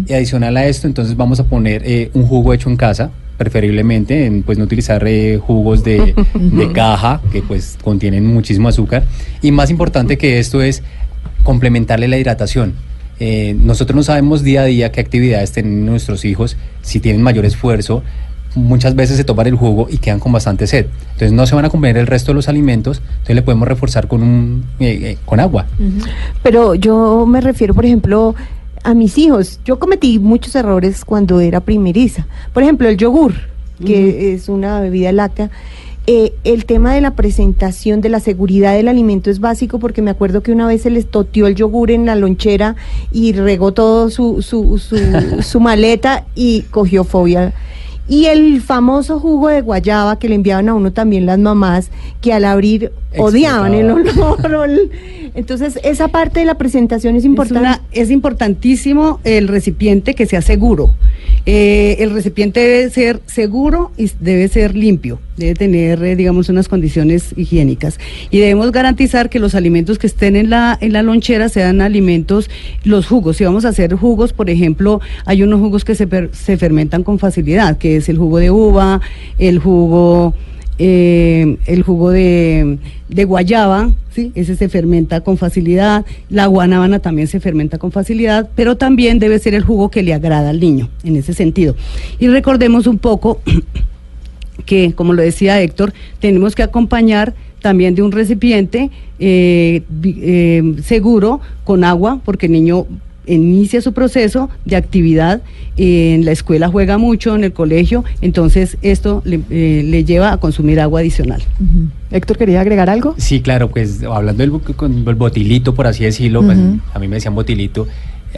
Y 0.07 0.13
adicional 0.13 0.55
a 0.55 0.65
esto, 0.67 0.87
entonces 0.87 1.17
vamos 1.17 1.39
a 1.39 1.45
poner 1.45 1.81
eh, 1.83 2.11
un 2.13 2.27
jugo 2.27 2.53
hecho 2.53 2.69
en 2.69 2.77
casa, 2.77 3.09
preferiblemente, 3.37 4.25
en, 4.27 4.43
pues 4.43 4.57
no 4.59 4.63
utilizar 4.65 5.03
eh, 5.07 5.39
jugos 5.41 5.83
de, 5.83 6.13
de 6.35 6.71
caja, 6.71 7.21
que 7.31 7.41
pues 7.41 7.77
contienen 7.83 8.25
muchísimo 8.25 8.69
azúcar. 8.69 9.03
Y 9.41 9.51
más 9.51 9.69
importante 9.71 10.17
que 10.17 10.37
esto 10.39 10.61
es 10.61 10.83
complementarle 11.43 12.07
la 12.07 12.17
hidratación. 12.17 12.73
Eh, 13.19 13.55
nosotros 13.59 13.95
no 13.95 14.03
sabemos 14.03 14.43
día 14.43 14.62
a 14.62 14.65
día 14.65 14.91
qué 14.91 15.01
actividades 15.01 15.51
tienen 15.51 15.86
nuestros 15.86 16.25
hijos, 16.25 16.57
si 16.81 17.00
tienen 17.00 17.21
mayor 17.21 17.45
esfuerzo. 17.45 18.03
Muchas 18.55 18.95
veces 18.95 19.17
se 19.17 19.24
toman 19.24 19.47
el 19.47 19.55
jugo 19.55 19.88
y 19.89 19.97
quedan 19.97 20.19
con 20.19 20.31
bastante 20.31 20.65
sed. 20.67 20.88
Entonces 21.13 21.31
no 21.31 21.45
se 21.45 21.55
van 21.55 21.65
a 21.65 21.69
comer 21.69 21.97
el 21.97 22.07
resto 22.07 22.31
de 22.31 22.36
los 22.36 22.47
alimentos, 22.47 23.01
entonces 23.09 23.36
le 23.36 23.41
podemos 23.41 23.67
reforzar 23.67 24.07
con, 24.07 24.24
un, 24.24 24.65
eh, 24.79 25.00
eh, 25.03 25.17
con 25.25 25.39
agua. 25.39 25.67
Pero 26.43 26.74
yo 26.75 27.25
me 27.27 27.41
refiero, 27.41 27.74
por 27.74 27.86
ejemplo, 27.86 28.36
a 28.83 28.93
mis 28.93 29.17
hijos. 29.17 29.59
Yo 29.65 29.79
cometí 29.79 30.17
muchos 30.17 30.55
errores 30.55 31.05
cuando 31.05 31.39
era 31.39 31.59
primeriza. 31.59 32.25
Por 32.53 32.63
ejemplo, 32.63 32.88
el 32.88 32.97
yogur, 32.97 33.33
que 33.86 34.33
es 34.33 34.50
una 34.50 34.79
bebida 34.79 35.12
láctea. 35.12 35.51
Eh, 36.09 36.33
el 36.45 36.63
tema 36.65 36.93
de 36.93 37.01
la 37.01 37.15
presentación, 37.15 37.99
de 37.99 38.07
la 38.07 38.21
seguridad 38.21 38.73
del 38.73 38.87
alimento 38.87 39.29
es 39.29 39.41
básico 39.41 39.77
porque 39.77 40.01
me 40.01 40.09
acuerdo 40.09 40.41
que 40.41 40.53
una 40.53 40.65
vez 40.65 40.83
se 40.83 40.89
les 40.89 41.05
toteó 41.05 41.47
el 41.47 41.55
yogur 41.55 41.91
en 41.91 42.05
la 42.05 42.15
lonchera 42.15 42.77
y 43.11 43.33
regó 43.33 43.73
todo 43.73 44.09
su, 44.09 44.41
su, 44.41 44.77
su, 44.77 44.95
su 45.41 45.59
maleta 45.59 46.25
y 46.33 46.61
cogió 46.71 47.03
fobia. 47.03 47.53
Y 48.07 48.27
el 48.27 48.61
famoso 48.61 49.19
jugo 49.19 49.49
de 49.49 49.59
guayaba 49.59 50.17
que 50.17 50.29
le 50.29 50.35
enviaban 50.35 50.69
a 50.69 50.75
uno 50.75 50.93
también 50.93 51.25
las 51.25 51.39
mamás, 51.39 51.91
que 52.21 52.31
al 52.31 52.45
abrir 52.45 52.93
odiaban 53.17 53.73
el 53.73 53.91
olor. 53.91 54.65
el- 54.69 55.26
Entonces, 55.36 55.79
esa 55.84 56.07
parte 56.07 56.39
de 56.39 56.46
la 56.46 56.55
presentación 56.55 57.15
es 57.15 57.25
importante. 57.25 57.81
es 57.91 58.10
importantísimo 58.12 59.19
el 59.24 59.48
recipiente 59.48 60.13
que 60.15 60.25
sea 60.25 60.41
seguro. 60.41 60.93
Eh, 61.46 61.98
el 62.00 62.12
recipiente 62.12 62.60
debe 62.60 62.89
ser 62.89 63.22
seguro 63.25 63.91
y 63.98 64.12
debe 64.19 64.48
ser 64.50 64.75
limpio, 64.75 65.19
debe 65.38 65.53
tener, 65.53 66.03
eh, 66.03 66.15
digamos, 66.17 66.50
unas 66.50 66.67
condiciones 66.67 67.34
higiénicas. 67.38 68.00
Y 68.31 68.39
debemos 68.39 68.72
garantizar 68.74 69.29
que 69.29 69.39
los 69.39 69.55
alimentos 69.55 69.98
que 69.98 70.07
estén 70.07 70.36
en 70.36 70.50
la, 70.50 70.77
en 70.81 70.91
la 70.91 71.03
lonchera 71.03 71.48
sean 71.48 71.79
alimentos, 71.79 72.50
los 72.84 73.07
jugos. 73.07 73.38
Si 73.38 73.46
vamos 73.46 73.63
a 73.63 73.69
hacer 73.69 73.93
jugos, 73.96 74.34
por 74.34 74.50
ejemplo, 74.50 75.00
hay 75.25 75.41
unos 75.43 75.60
jugos 75.62 75.86
que 75.86 75.96
se, 75.96 76.05
per- 76.07 76.31
se 76.34 76.57
fermentan 76.57 77.03
con 77.03 77.17
facilidad, 77.17 77.77
que 77.77 77.96
es 77.96 78.10
el 78.10 78.17
jugo 78.17 78.39
de 78.39 78.51
uva, 78.51 79.00
el 79.39 79.60
jugo 79.60 80.34
eh, 80.79 81.57
el 81.65 81.84
jugo 81.84 82.12
de, 82.12 82.77
de 83.10 83.25
guayaba, 83.25 83.91
¿sí? 84.12 84.31
ese 84.36 84.55
se 84.55 84.69
fermenta 84.69 85.22
con 85.22 85.38
facilidad, 85.38 86.05
la 86.29 86.46
guanábana 86.48 87.00
también 87.00 87.27
se 87.27 87.39
fermenta 87.39 87.77
con 87.77 87.91
facilidad, 87.91 88.50
pero 88.55 88.77
también 88.77 89.19
debe 89.19 89.39
ser 89.39 89.53
el 89.53 89.63
jugo 89.63 89.89
que 89.89 90.03
le 90.03 90.13
agrada 90.13 90.50
al 90.50 90.60
niño, 90.60 90.89
en 91.03 91.15
ese 91.15 91.34
sentido. 91.34 91.75
Y 92.19 92.27
recordemos 92.27 92.88
un 92.88 92.98
poco 92.98 93.41
que, 94.65 94.93
como 94.93 95.13
lo 95.13 95.22
decía 95.22 95.62
Héctor, 95.62 95.93
tenemos 96.19 96.55
que 96.55 96.63
acompañar 96.63 97.34
también 97.62 97.96
de 97.96 98.01
un 98.01 98.12
recipiente 98.12 98.91
eh, 99.19 99.81
eh, 100.03 100.75
seguro 100.84 101.41
con 101.63 101.84
agua, 101.84 102.22
porque 102.24 102.46
el 102.46 102.51
niño 102.51 102.86
inicia 103.27 103.81
su 103.81 103.93
proceso 103.93 104.50
de 104.65 104.75
actividad, 104.75 105.41
eh, 105.77 106.15
en 106.15 106.25
la 106.25 106.31
escuela 106.31 106.67
juega 106.69 106.98
mucho, 106.98 107.36
en 107.36 107.43
el 107.43 107.53
colegio, 107.53 108.03
entonces 108.22 108.77
esto 108.81 109.22
le, 109.25 109.41
eh, 109.50 109.84
le 109.86 110.03
lleva 110.05 110.31
a 110.34 110.38
consumir 110.38 110.79
agua 110.79 111.01
adicional. 111.01 111.41
Héctor, 112.12 112.38
¿quería 112.38 112.62
agregar 112.62 112.89
algo? 112.89 113.13
Sí, 113.17 113.41
claro, 113.41 113.69
pues 113.69 114.01
hablando 114.03 114.41
del 114.41 114.51
bo- 114.51 114.62
con 114.75 115.07
el 115.07 115.15
botilito, 115.15 115.75
por 115.75 115.88
así 115.88 116.03
decirlo, 116.03 116.41
pues, 116.43 116.57
a 116.93 117.00
mí 117.00 117.07
me 117.07 117.15
decían 117.17 117.36
botilito. 117.36 117.88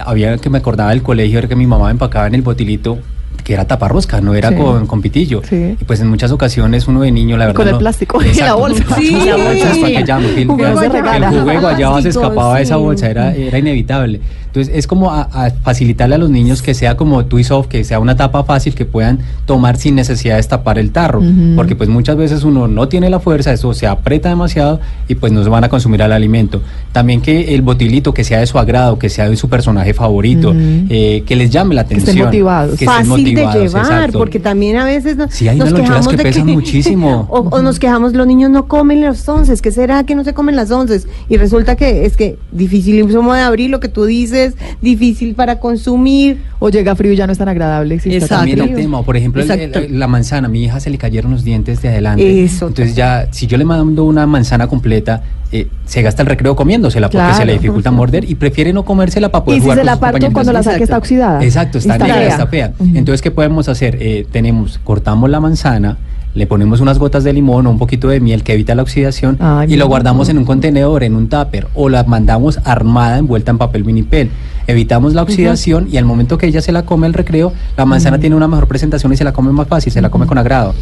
Había 0.06 0.38
que 0.38 0.50
me 0.50 0.58
acordaba 0.60 0.92
del 0.92 1.02
colegio, 1.02 1.40
era 1.40 1.48
que 1.48 1.56
mi 1.56 1.66
mamá 1.68 1.92
empacaba 1.92 2.28
en 2.28 2.36
el 2.36 2.42
botilito, 2.42 3.00
que 3.50 3.56
era 3.56 3.66
taparrosca, 3.66 4.22
no 4.22 4.36
era 4.36 4.50
Sí. 4.50 4.56
con, 4.58 4.86
con 4.86 5.02
pitillo. 5.02 5.42
Sí. 5.44 5.76
Y 5.82 5.84
pues 5.84 6.00
en 6.02 6.08
muchas 6.08 6.32
ocasiones 6.32 6.88
uno 6.88 7.02
de 7.02 7.12
niño, 7.12 7.36
la 7.36 7.48
verdad. 7.48 7.56
Con 7.58 7.66
el 7.68 7.74
no- 7.74 7.80
plástico 7.80 8.22
y 8.22 8.32
la 8.36 8.54
bolsa. 8.54 8.84
Sí, 8.96 9.08
Sí. 9.08 9.26
la 9.28 9.38
bolsa 9.38 9.72
es 9.72 9.78
que 9.80 10.04
llame, 10.06 10.28
que 10.36 10.42
el, 10.44 10.48
de 10.48 11.58
guayaba 11.60 12.00
se 12.04 12.10
escapaba 12.10 12.58
de 12.58 12.62
esa 12.62 12.76
bolsa, 12.76 13.10
era, 13.10 13.34
era 13.34 13.58
inevitable. 13.58 14.22
Entonces 14.46 14.74
es 14.76 14.88
como 14.88 15.12
a, 15.12 15.22
a 15.32 15.52
facilitarle 15.52 16.16
a 16.16 16.18
los 16.18 16.30
niños 16.32 16.64
que 16.64 16.74
sea 16.74 16.98
como 16.98 17.24
twist 17.26 17.52
off, 17.52 17.68
que 17.68 17.84
sea 17.84 18.00
una 18.00 18.16
tapa 18.16 18.44
fácil 18.44 18.74
que 18.74 18.84
puedan 18.86 19.20
tomar 19.46 19.78
sin 19.78 19.94
necesidad 19.96 20.34
de 20.34 20.38
destapar 20.38 20.78
el 20.80 20.92
tarro. 20.92 21.22
Porque 21.56 21.76
pues 21.76 21.90
muchas 21.90 22.18
veces 22.18 22.44
uno 22.44 22.68
no 22.68 22.88
tiene 22.88 23.10
la 23.12 23.20
fuerza, 23.20 23.52
eso 23.54 23.74
se 23.74 23.86
aprieta 23.88 24.30
demasiado 24.30 24.80
y 25.08 25.16
pues 25.16 25.32
no 25.32 25.44
se 25.44 25.50
van 25.50 25.64
a 25.64 25.70
consumir 25.70 26.02
al 26.04 26.12
alimento. 26.14 26.62
También 26.92 27.22
que 27.22 27.54
el 27.56 27.62
botilito 27.62 28.12
que 28.14 28.24
sea 28.24 28.40
de 28.40 28.48
su 28.48 28.58
agrado, 28.58 28.98
que 28.98 29.10
sea 29.10 29.30
de 29.30 29.36
su 29.36 29.50
personaje 29.50 29.94
favorito, 29.94 30.52
eh, 30.56 31.24
que 31.28 31.36
les 31.36 31.52
llame 31.52 31.76
la 31.76 31.84
Que 31.84 31.94
atención. 31.96 32.10
estén 32.10 32.26
motivados. 32.26 32.70
que 32.80 32.86
estén 32.86 32.88
fácil 32.88 33.12
de 33.40 33.54
llevar, 33.68 33.86
exacto. 33.86 34.18
porque 34.18 34.40
también 34.40 34.78
a 34.78 34.86
veces 34.86 35.18
no- 35.18 35.30
Sí, 35.30 35.48
hay 35.48 35.58
nos 35.58 35.72
unas 35.72 35.82
quejamos 35.82 36.08
que 36.08 36.18
de 36.18 36.24
pesan 36.24 36.48
muchísimo. 36.48 37.28
O, 37.30 37.40
o 37.50 37.62
nos 37.62 37.80
quejamos, 37.80 38.14
los 38.14 38.26
niños 38.28 38.50
no 38.52 38.68
comen 38.68 39.02
las 39.02 39.28
once, 39.28 39.54
¿qué 39.62 39.72
será 39.72 40.04
que 40.04 40.16
no 40.16 40.24
se 40.24 40.34
comen 40.34 40.56
las 40.56 40.72
once? 40.72 41.02
Y 41.30 41.38
resulta 41.38 41.76
que 41.76 42.06
es 42.06 42.16
que 42.18 42.38
dificilísimo 42.52 43.34
de 43.34 43.42
abrir 43.42 43.70
lo 43.70 43.80
que 43.80 43.88
tú 43.90 44.06
dices, 44.06 44.56
difícil 44.82 45.36
para 45.36 45.60
consumir. 45.60 46.42
O 46.62 46.70
llega 46.70 46.94
frío 46.96 47.14
y 47.14 47.16
ya 47.16 47.26
no 47.26 47.32
es 47.32 47.38
tan 47.38 47.48
agradable. 47.50 48.00
si 48.00 48.14
está 48.14 48.28
tan 48.28 48.38
También 48.40 48.60
el 48.60 48.76
tema, 48.76 49.02
por 49.04 49.16
ejemplo, 49.16 49.42
el- 49.42 49.50
Exacto. 49.50 49.80
el- 49.80 49.98
la 50.00 50.08
manzana, 50.08 50.48
a 50.48 50.50
mi 50.52 50.64
hija 50.64 50.80
se 50.80 50.90
le 50.90 50.98
cayeron 50.98 51.32
los 51.32 51.44
dientes 51.44 51.82
de 51.82 51.88
adelante. 51.90 52.44
Eso. 52.44 52.68
Entonces 52.68 52.96
ya, 52.96 53.28
si 53.32 53.48
yo 53.48 53.58
le 53.58 53.64
mando 53.66 54.04
una 54.04 54.28
manzana 54.28 54.68
completa, 54.68 55.24
eh, 55.52 55.68
se 55.86 56.02
gasta 56.04 56.22
el 56.22 56.28
recreo 56.28 56.56
comiéndosela 56.56 57.08
porque 57.08 57.18
Claro. 57.18 57.38
se 57.38 57.46
le 57.46 57.54
dificulta 57.54 57.90
morder 57.92 58.30
y 58.30 58.36
prefiere 58.36 58.72
no 58.74 58.84
comérsela 58.86 59.30
para 59.30 59.46
poder 59.46 59.58
Y 59.58 59.62
si 59.62 59.64
jugar 59.64 59.78
se 59.78 59.82
con 59.82 59.86
la 59.88 59.92
sus 59.94 60.00
parto 60.02 60.32
cuando 60.32 60.54
la 60.54 60.62
saque 60.64 60.76
está 60.84 60.84
Exacto. 60.84 61.00
oxidada. 61.00 61.44
Exacto, 61.44 61.78
está, 61.80 61.98
negra, 61.98 62.16
fea. 62.16 62.28
está 62.28 62.48
fea. 62.48 62.74
Ujú. 62.78 62.92
Entonces, 62.98 63.22
¿qué 63.22 63.29
podemos 63.32 63.70
hacer? 63.70 63.98
Eh, 64.02 64.26
tenemos, 64.32 64.80
cortamos 64.84 65.30
la 65.30 65.40
manzana, 65.40 65.98
le 66.34 66.48
ponemos 66.48 66.80
unas 66.82 67.00
gotas 67.00 67.24
de 67.24 67.34
limón 67.34 67.68
o 67.68 67.72
un 67.72 67.80
poquito 67.80 68.08
de 68.08 68.20
miel 68.20 68.44
que 68.44 68.54
evita 68.54 68.76
la 68.76 68.84
oxidación 68.84 69.38
Ay, 69.40 69.74
y 69.74 69.78
lo 69.78 69.88
guardamos 69.88 70.30
en 70.30 70.38
un 70.38 70.46
contenedor, 70.46 71.04
en 71.04 71.16
un 71.16 71.28
tupper, 71.28 71.68
o 71.74 71.90
la 71.90 72.04
mandamos 72.04 72.60
armada 72.64 73.18
envuelta 73.18 73.52
en 73.52 73.58
papel 73.58 73.84
vinipel. 73.84 74.30
Evitamos 74.68 75.16
la 75.16 75.24
oxidación 75.24 75.88
y 75.92 75.98
al 75.98 76.06
momento 76.06 76.38
que 76.38 76.46
ella 76.46 76.62
se 76.62 76.72
la 76.72 76.84
come 76.84 77.08
el 77.08 77.16
recreo, 77.16 77.52
la 77.76 77.86
manzana 77.86 78.20
tiene 78.20 78.36
una 78.36 78.48
mejor 78.48 78.68
presentación 78.68 79.12
y 79.12 79.18
se 79.18 79.24
la 79.24 79.34
come 79.34 79.52
más 79.52 79.68
fácil, 79.68 79.92
se 79.92 80.00
la 80.00 80.12
come 80.12 80.28
con 80.28 80.38
agrado. 80.38 80.76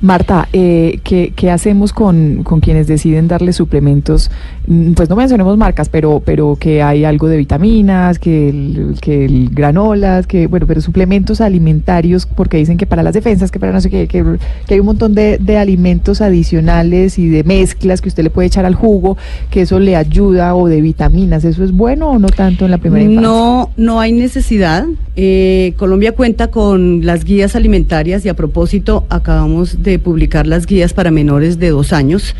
Marta, 0.00 0.48
eh, 0.52 1.00
¿qué, 1.02 1.32
qué 1.34 1.50
hacemos 1.50 1.92
con, 1.92 2.44
con 2.44 2.60
quienes 2.60 2.86
deciden 2.86 3.26
darle 3.26 3.52
suplementos? 3.52 4.30
Mm, 4.68 4.92
Pues 4.92 5.10
no 5.10 5.16
mencionemos 5.16 5.58
marcas, 5.58 5.88
pero, 5.88 6.22
pero 6.24 6.54
que 6.54 6.84
hay 6.84 7.04
algo 7.04 7.26
de 7.26 7.36
vitaminas, 7.38 8.20
que 8.20 8.48
el, 8.48 8.94
que 9.00 9.24
el 9.24 9.50
granolas, 9.50 10.28
que 10.28 10.46
bueno, 10.46 10.68
pero 10.68 10.80
suplementos 10.80 11.40
alimentarios, 11.40 12.26
porque 12.26 12.58
dicen 12.58 12.76
que 12.76 12.86
para 12.86 13.02
las 13.02 13.14
defensas, 13.14 13.50
que 13.50 13.58
para 13.58 13.72
no 13.72 13.80
sé 13.80 13.90
qué, 13.90 14.06
que, 14.06 14.24
que 14.68 14.75
hay 14.76 14.80
un 14.80 14.86
montón 14.86 15.14
de, 15.14 15.38
de 15.38 15.56
alimentos 15.56 16.20
adicionales 16.20 17.18
y 17.18 17.28
de 17.28 17.44
mezclas 17.44 18.00
que 18.00 18.08
usted 18.08 18.22
le 18.22 18.30
puede 18.30 18.48
echar 18.48 18.64
al 18.64 18.74
jugo, 18.74 19.16
que 19.50 19.62
eso 19.62 19.80
le 19.80 19.96
ayuda, 19.96 20.54
o 20.54 20.68
de 20.68 20.80
vitaminas, 20.80 21.44
¿eso 21.44 21.64
es 21.64 21.72
bueno 21.72 22.10
o 22.10 22.18
no 22.18 22.28
tanto 22.28 22.66
en 22.66 22.70
la 22.70 22.78
primera 22.78 23.04
infancia? 23.04 23.28
No, 23.28 23.70
no 23.76 24.00
hay 24.00 24.12
necesidad. 24.12 24.86
Eh, 25.16 25.74
Colombia 25.76 26.12
cuenta 26.12 26.48
con 26.48 27.04
las 27.04 27.24
guías 27.24 27.56
alimentarias 27.56 28.24
y 28.24 28.28
a 28.28 28.34
propósito 28.34 29.06
acabamos 29.08 29.82
de 29.82 29.98
publicar 29.98 30.46
las 30.46 30.66
guías 30.66 30.92
para 30.92 31.10
menores 31.10 31.58
de 31.58 31.70
dos 31.70 31.92
años. 31.92 32.34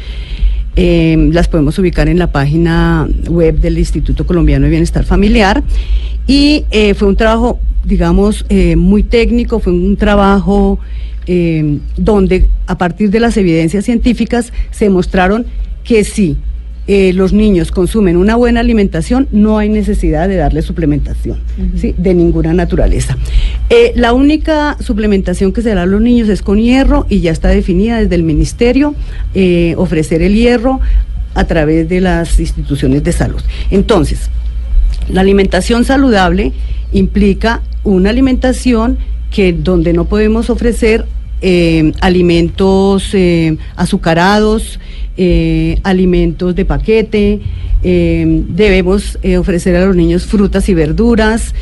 Eh, 0.77 1.31
las 1.33 1.49
podemos 1.49 1.79
ubicar 1.79 2.09
en 2.09 2.19
la 2.19 2.31
página 2.31 3.09
web 3.29 3.59
del 3.61 3.79
Instituto 3.79 4.27
Colombiano 4.27 4.65
de 4.65 4.71
Bienestar 4.71 5.05
Familiar. 5.05 5.63
Y 6.27 6.65
eh, 6.71 6.95
fue 6.95 7.09
un 7.09 7.17
trabajo, 7.17 7.61
digamos, 7.85 8.45
eh, 8.49 8.77
muy 8.77 9.03
técnico, 9.03 9.59
fue 9.61 9.73
un 9.73 9.97
trabajo 9.97 10.79
eh, 11.27 11.79
donde 11.97 12.47
a 12.67 12.79
partir 12.79 13.11
de 13.11 13.21
las 13.21 13.37
evidencias 13.37 13.85
científicas 13.85 14.53
se 14.71 14.91
mostraron 14.91 15.47
que 15.83 16.05
sí, 16.05 16.37
eh, 16.89 17.13
los 17.13 17.33
niños 17.33 17.73
consumen 17.73 18.17
una 18.17 18.37
buena 18.37 18.61
alimentación, 18.61 19.27
no 19.33 19.59
hay 19.59 19.69
necesidad 19.69 20.29
de 20.29 20.37
darle 20.37 20.63
suplementación 20.63 21.41
¿sí? 21.77 21.95
de 21.99 22.15
ninguna 22.15 22.55
naturaleza. 22.55 23.17
Eh, 23.71 23.93
la 23.97 24.13
única 24.13 24.77
suplementación 24.81 25.53
que 25.53 25.63
se 25.63 25.75
da 25.75 25.83
a 25.83 25.87
los 25.87 26.01
niños 26.01 26.29
es 26.29 26.43
con 26.43 26.59
hierro 26.59 27.05
y 27.09 27.21
ya 27.21 27.33
está 27.33 27.49
definida 27.49 27.99
desde 27.99 28.15
el 28.15 28.23
ministerio, 28.23 28.95
eh, 29.35 29.75
ofrecer 29.77 30.23
el 30.23 30.35
hierro 30.35 30.81
a 31.35 31.45
través 31.45 31.89
de 31.89 32.01
las 32.01 32.39
instituciones 32.39 33.03
de 33.03 33.13
salud. 33.13 33.41
Entonces, 33.71 34.31
la 35.09 35.23
alimentación 35.23 35.85
saludable 35.85 36.53
implica 36.93 37.63
una 37.83 38.11
alimentación 38.11 38.99
que 39.31 39.53
donde 39.53 39.93
no 39.93 40.05
podemos 40.05 40.51
ofrecer 40.51 41.05
eh, 41.49 41.93
alimentos 42.01 43.15
eh, 43.15 43.57
azucarados, 43.77 44.81
eh, 45.17 45.79
alimentos 45.85 46.57
de 46.57 46.65
paquete, 46.65 47.41
debemos 47.83 49.17
ofrecer 49.39 49.77
a 49.77 49.87
los 49.87 49.95
niños 49.95 50.27
frutas 50.27 50.69
y 50.69 50.75
verduras. 50.75 51.55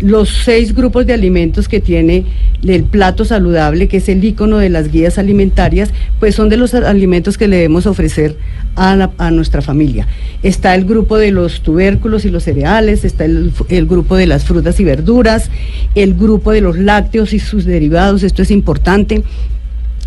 los 0.00 0.28
seis 0.28 0.74
grupos 0.74 1.06
de 1.06 1.12
alimentos 1.12 1.68
que 1.68 1.78
tiene 1.78 2.24
el 2.64 2.82
plato 2.82 3.24
saludable, 3.24 3.86
que 3.86 3.98
es 3.98 4.08
el 4.08 4.24
icono 4.24 4.58
de 4.58 4.70
las 4.70 4.90
guías 4.90 5.18
alimentarias, 5.18 5.90
pues 6.18 6.34
son 6.34 6.48
de 6.48 6.56
los 6.56 6.74
alimentos 6.74 7.38
que 7.38 7.46
le 7.46 7.56
debemos 7.56 7.86
ofrecer 7.86 8.36
a 8.74 9.30
nuestra 9.30 9.62
familia. 9.62 10.08
Está 10.42 10.74
el 10.74 10.84
grupo 10.84 11.16
de 11.16 11.30
los 11.30 11.60
tubérculos 11.60 12.24
y 12.24 12.30
los 12.30 12.42
cereales, 12.42 13.04
está 13.04 13.24
el, 13.24 13.52
el 13.68 13.86
grupo 13.86 14.16
de 14.16 14.26
las 14.26 14.44
frutas 14.44 14.80
y 14.80 14.84
verduras, 14.84 15.48
el 15.94 16.14
grupo 16.14 16.50
de 16.50 16.60
los 16.60 16.76
lácteos 16.76 17.32
y 17.32 17.38
sus 17.38 17.64
derivados, 17.66 18.24
esto 18.24 18.42
es 18.42 18.50
importante. 18.50 18.63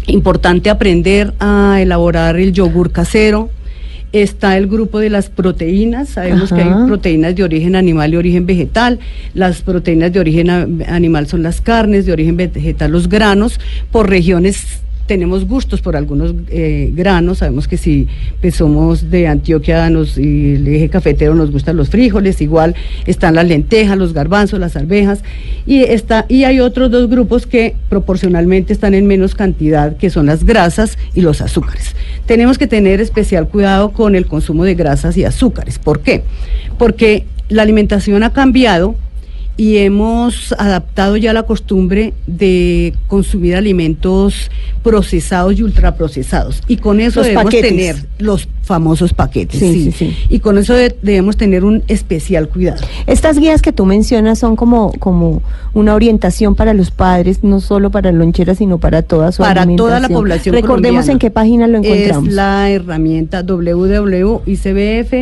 Importante 0.07 0.69
aprender 0.69 1.33
a 1.39 1.79
elaborar 1.81 2.37
el 2.37 2.53
yogur 2.53 2.91
casero. 2.91 3.49
Está 4.13 4.57
el 4.57 4.67
grupo 4.67 4.99
de 4.99 5.09
las 5.09 5.29
proteínas. 5.29 6.09
Sabemos 6.09 6.51
que 6.51 6.61
hay 6.61 6.69
proteínas 6.85 7.35
de 7.35 7.43
origen 7.43 7.75
animal 7.75 8.13
y 8.13 8.17
origen 8.17 8.45
vegetal. 8.45 8.99
Las 9.33 9.61
proteínas 9.61 10.13
de 10.13 10.19
origen 10.21 10.49
animal 10.87 11.27
son 11.27 11.43
las 11.43 11.59
carnes, 11.59 12.05
de 12.05 12.13
origen 12.13 12.37
vegetal 12.37 12.91
los 12.91 13.09
granos. 13.09 13.59
Por 13.91 14.09
regiones 14.09 14.81
tenemos 15.07 15.47
gustos 15.47 15.81
por 15.81 15.95
algunos 15.95 16.35
eh, 16.49 16.91
granos. 16.93 17.39
Sabemos 17.39 17.67
que 17.67 17.77
si 17.77 18.07
pues, 18.41 18.55
somos 18.55 19.09
de 19.09 19.27
Antioquia 19.27 19.89
y 20.17 20.55
el 20.55 20.67
eje 20.67 20.89
cafetero 20.89 21.33
nos 21.33 21.51
gustan 21.51 21.77
los 21.77 21.89
frijoles. 21.89 22.41
Igual 22.41 22.75
están 23.05 23.35
las 23.35 23.47
lentejas, 23.47 23.97
los 23.97 24.13
garbanzos, 24.13 24.59
las 24.59 24.75
arvejas. 24.75 25.23
Y, 25.65 25.81
está, 25.81 26.25
y 26.27 26.43
hay 26.43 26.59
otros 26.59 26.91
dos 26.91 27.09
grupos 27.09 27.47
que 27.47 27.75
proporcionalmente 27.89 28.73
están 28.73 28.93
en 28.93 29.07
menos 29.07 29.33
cantidad, 29.33 29.97
que 29.97 30.09
son 30.09 30.27
las 30.27 30.43
grasas 30.43 30.97
y 31.15 31.21
los 31.21 31.41
azúcares. 31.41 31.95
Tenemos 32.25 32.57
que 32.57 32.67
tener 32.67 33.01
especial 33.01 33.47
cuidado 33.47 33.91
con 33.91 34.15
el 34.15 34.27
consumo 34.27 34.63
de 34.63 34.75
grasas 34.75 35.17
y 35.17 35.23
azúcares. 35.23 35.79
¿Por 35.79 36.01
qué? 36.01 36.23
Porque 36.77 37.25
la 37.49 37.61
alimentación 37.61 38.23
ha 38.23 38.33
cambiado 38.33 38.95
y 39.59 39.77
hemos 39.77 40.53
adaptado 40.59 41.17
ya 41.17 41.33
la 41.33 41.43
costumbre 41.43 42.13
de 42.27 42.93
consumir 43.07 43.55
alimentos 43.55 44.51
procesados 44.83 45.57
y 45.57 45.63
ultraprocesados. 45.63 46.61
Y 46.67 46.77
con 46.77 46.99
eso 46.99 47.21
Los 47.21 47.25
debemos 47.27 47.45
paquetes. 47.45 47.69
tener 47.71 47.95
los 48.19 48.47
famosos 48.61 49.13
paquetes. 49.13 49.59
Sí, 49.59 49.85
sí. 49.85 49.91
sí. 49.91 50.17
Y 50.29 50.39
con 50.39 50.57
eso 50.59 50.73
de- 50.75 50.95
debemos 51.01 51.37
tener 51.37 51.63
un 51.65 51.81
especial 51.87 52.49
cuidado. 52.49 52.85
Estas 53.07 53.39
guías 53.39 53.61
que 53.63 53.71
tú 53.73 53.85
mencionas 53.85 54.37
son 54.39 54.55
como, 54.55 54.91
como 54.99 55.41
una 55.73 55.95
orientación 55.95 56.53
para 56.53 56.73
los 56.75 56.91
padres, 56.91 57.43
no 57.43 57.59
solo 57.59 57.89
para 57.89 58.11
loncheras, 58.11 58.59
sino 58.59 58.77
para 58.77 59.01
toda 59.01 59.31
su 59.31 59.41
para 59.41 59.65
toda 59.75 59.99
la 59.99 60.07
población 60.09 60.53
Recordemos 60.53 61.05
colombiana. 61.05 61.11
en 61.13 61.19
qué 61.19 61.31
página 61.31 61.67
lo 61.67 61.79
encontramos. 61.79 62.27
Es 62.27 62.33
la 62.35 62.69
herramienta 62.69 63.41
www.icbf 63.41 65.13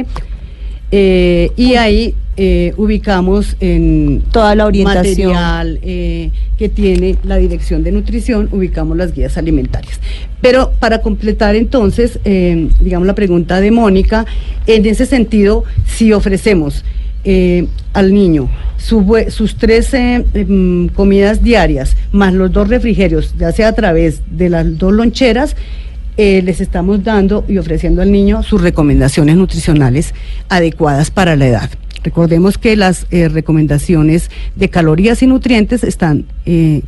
eh, 0.98 1.52
y 1.58 1.76
ahí 1.76 2.16
eh, 2.38 2.74
ubicamos 2.78 3.58
en 3.60 4.24
Toda 4.32 4.56
la 4.56 4.66
orientación. 4.66 5.34
material 5.34 5.80
eh, 5.82 6.32
que 6.58 6.70
tiene 6.70 7.18
la 7.26 7.36
Dirección 7.36 7.84
de 7.84 7.92
Nutrición, 7.92 8.48
ubicamos 8.54 8.96
las 8.96 9.14
guías 9.14 9.38
alimentarias. 9.38 10.00
Pero 10.40 10.72
para 10.80 11.02
completar 11.02 11.58
entonces, 11.58 12.20
eh, 12.24 12.70
digamos 12.80 13.08
la 13.08 13.14
pregunta 13.14 13.60
de 13.60 13.72
Mónica, 13.72 14.26
en 14.68 14.86
ese 14.86 15.06
sentido, 15.06 15.66
si 15.86 16.14
ofrecemos 16.14 16.86
al 17.94 18.14
niño 18.14 18.50
su 18.78 19.04
sus 19.30 19.56
tres 19.56 19.94
eh, 19.96 20.24
em, 20.36 20.90
comidas 20.90 21.44
diarias 21.44 21.98
más 22.12 22.34
los 22.34 22.52
dos 22.52 22.70
refrigerios, 22.70 23.34
ya 23.38 23.52
sea 23.52 23.70
a 23.70 23.74
través 23.74 24.22
de 24.30 24.50
las 24.50 24.78
dos 24.78 24.94
loncheras, 24.94 25.56
eh, 26.18 26.42
les 26.44 26.62
estamos 26.62 27.04
dando 27.04 27.44
y 27.46 27.58
ofreciendo 27.58 28.02
al 28.02 28.10
niño 28.10 28.42
sus 28.42 28.62
recomendaciones 28.62 29.36
nutricionales 29.36 30.14
adecuadas 30.48 31.12
para 31.12 31.36
la 31.36 31.48
edad. 31.48 31.70
Recordemos 32.06 32.58
que 32.58 32.78
las 32.78 33.06
eh, 33.12 33.28
recomendaciones 33.28 34.32
de 34.56 34.70
calorías 34.70 35.22
y 35.24 35.28
nutrientes 35.28 35.84
están 35.84 36.26
eh, 36.46 36.84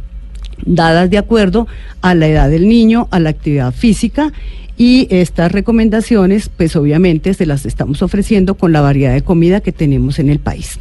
dadas 0.66 1.10
de 1.10 1.18
acuerdo 1.18 1.68
a 2.02 2.16
la 2.16 2.28
edad 2.28 2.50
del 2.50 2.70
niño, 2.70 3.10
a 3.12 3.20
la 3.20 3.30
actividad 3.32 3.74
física 3.74 4.32
y 4.78 5.08
estas 5.10 5.52
recomendaciones 5.52 6.50
pues 6.56 6.78
obviamente 6.78 7.34
se 7.34 7.46
las 7.46 7.66
estamos 7.66 8.02
ofreciendo 8.02 8.56
con 8.56 8.72
la 8.72 8.80
variedad 8.80 9.14
de 9.14 9.24
comida 9.24 9.60
que 9.60 9.74
tenemos 9.74 10.20
en 10.20 10.30
el 10.30 10.40
país. 10.40 10.80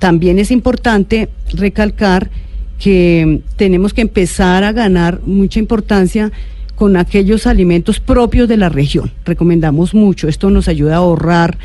También 0.00 0.40
es 0.40 0.50
importante 0.50 1.28
recalcar 1.52 2.28
que 2.82 3.42
tenemos 3.54 3.94
que 3.94 4.00
empezar 4.00 4.64
a 4.64 4.72
ganar 4.72 5.20
mucha 5.24 5.60
importancia 5.60 6.32
con 6.82 6.96
aquellos 6.96 7.46
alimentos 7.46 8.00
propios 8.00 8.48
de 8.48 8.56
la 8.56 8.68
región. 8.68 9.12
Recomendamos 9.24 9.94
mucho, 9.94 10.26
esto 10.26 10.50
nos 10.50 10.66
ayuda 10.66 10.94
a 10.94 10.96
ahorrar 10.96 11.56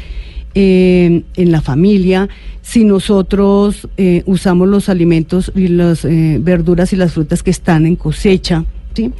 eh, 0.53 1.23
en 1.35 1.51
la 1.51 1.59
familia. 1.61 2.29
Si 2.61 2.83
nosotros 2.85 3.87
eh, 3.97 4.21
usamos 4.27 4.67
los 4.67 4.89
alimentos 4.89 5.51
y 5.55 5.69
las 5.69 6.05
eh, 6.05 6.37
verduras 6.39 6.93
y 6.93 6.97
las 6.97 7.13
frutas 7.13 7.41
que 7.41 7.49
están 7.49 7.87
en 7.87 7.95
cosecha, 7.95 8.63
¿sí? 8.93 9.11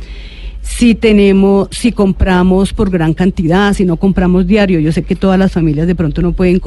si 0.62 0.94
tenemos, 0.94 1.68
si 1.72 1.92
compramos 1.92 2.74
por 2.74 2.92
gran 2.92 3.16
cantidad, 3.16 3.74
si 3.74 3.84
no 3.84 3.98
compramos 3.98 4.46
diario, 4.46 4.80
yo 4.80 4.92
sé 4.92 5.02
que 5.02 5.16
todas 5.16 5.40
las 5.40 5.52
familias 5.52 5.88
de 5.88 5.96
pronto 5.96 6.22
no 6.22 6.34
pueden 6.34 6.60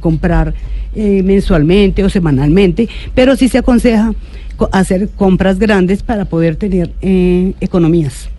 comprar 0.00 0.54
eh, 0.94 1.22
mensualmente 1.22 2.02
o 2.04 2.08
semanalmente, 2.08 2.88
pero 3.14 3.36
sí 3.36 3.50
se 3.50 3.58
aconseja 3.58 4.14
co- 4.56 4.70
hacer 4.72 5.10
compras 5.10 5.58
grandes 5.58 6.02
para 6.02 6.24
poder 6.24 6.56
tener 6.56 6.90
eh, 7.02 7.52
economías. 7.60 8.30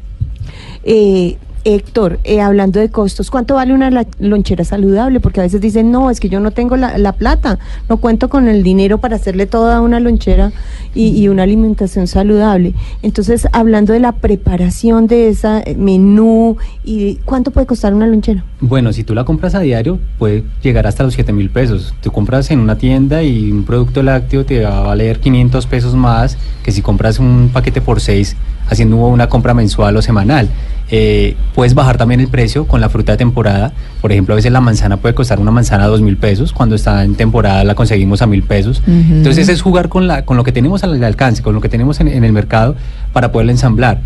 Eh, 0.84 1.38
Héctor, 1.66 2.20
eh, 2.26 2.42
hablando 2.42 2.82
de 2.82 2.90
costos, 2.90 3.32
¿cuánto 3.32 3.56
vale 3.56 3.74
una 3.74 3.90
lonchera 4.20 4.66
saludable? 4.66 5.22
Porque 5.22 5.40
a 5.40 5.44
veces 5.44 5.62
dicen, 5.62 5.92
no, 5.92 6.10
es 6.10 6.20
que 6.20 6.28
yo 6.28 6.42
no 6.42 6.52
tengo 6.52 6.76
la, 6.76 6.98
la 6.98 7.14
plata, 7.14 7.58
no 7.88 7.98
cuento 7.98 8.28
con 8.28 8.50
el 8.50 8.64
dinero 8.64 8.98
para 8.98 9.16
hacerle 9.16 9.46
toda 9.46 9.80
una 9.80 10.02
lonchera 10.02 10.52
y, 10.94 11.18
y 11.18 11.30
una 11.30 11.44
alimentación 11.44 12.08
saludable. 12.08 12.74
Entonces, 13.02 13.48
hablando 13.54 13.94
de 13.94 14.02
la 14.02 14.12
preparación 14.12 15.08
de 15.08 15.30
ese 15.30 15.76
menú, 15.78 16.58
y 16.84 17.16
¿cuánto 17.24 17.52
puede 17.52 17.66
costar 17.66 17.94
una 17.94 18.08
lonchera? 18.08 18.44
Bueno, 18.60 18.92
si 18.92 19.06
tú 19.06 19.16
la 19.16 19.24
compras 19.24 19.56
a 19.56 19.62
diario, 19.62 20.00
puede 20.20 20.44
llegar 20.62 20.86
hasta 20.86 21.04
los 21.04 21.14
7 21.14 21.32
mil 21.32 21.50
pesos. 21.50 21.94
Tú 22.02 22.12
compras 22.12 22.52
en 22.52 22.60
una 22.60 22.78
tienda 22.78 23.24
y 23.24 23.50
un 23.54 23.64
producto 23.64 24.04
lácteo 24.04 24.46
te 24.46 24.64
va 24.64 24.80
a 24.80 24.82
valer 24.82 25.22
500 25.22 25.66
pesos 25.68 25.96
más 25.96 26.38
que 26.62 26.74
si 26.74 26.82
compras 26.82 27.20
un 27.20 27.52
paquete 27.54 27.80
por 27.80 28.02
6 28.02 28.36
haciendo 28.68 28.98
una 28.98 29.30
compra 29.30 29.54
mensual 29.54 29.96
o 29.96 30.02
semanal. 30.02 30.50
Eh, 30.96 31.36
puedes 31.56 31.74
bajar 31.74 31.98
también 31.98 32.20
el 32.20 32.28
precio 32.28 32.68
con 32.68 32.80
la 32.80 32.88
fruta 32.88 33.14
de 33.14 33.18
temporada. 33.18 33.74
Por 34.00 34.12
ejemplo, 34.12 34.36
a 34.36 34.38
veces 34.38 34.52
la 34.52 34.62
manzana 34.62 34.98
puede 34.98 35.16
costar 35.16 35.40
una 35.40 35.50
manzana 35.50 35.86
a 35.86 35.88
dos 35.88 36.02
mil 36.02 36.18
pesos. 36.18 36.54
Cuando 36.54 36.76
está 36.76 37.04
en 37.04 37.16
temporada 37.16 37.64
la 37.64 37.74
conseguimos 37.74 38.22
a 38.22 38.28
mil 38.28 38.44
pesos. 38.44 38.84
Entonces 38.86 39.50
es 39.50 39.64
jugar 39.64 39.90
con, 39.90 40.06
la, 40.08 40.24
con 40.24 40.38
lo 40.38 40.44
que 40.44 40.52
tenemos 40.52 40.84
al 40.84 41.04
alcance, 41.04 41.42
con 41.42 41.56
lo 41.56 41.62
que 41.62 41.70
tenemos 41.70 42.00
en, 42.00 42.10
en 42.10 42.24
el 42.24 42.32
mercado 42.32 42.76
para 43.12 43.32
poderlo 43.32 43.52
ensamblar. 43.52 44.02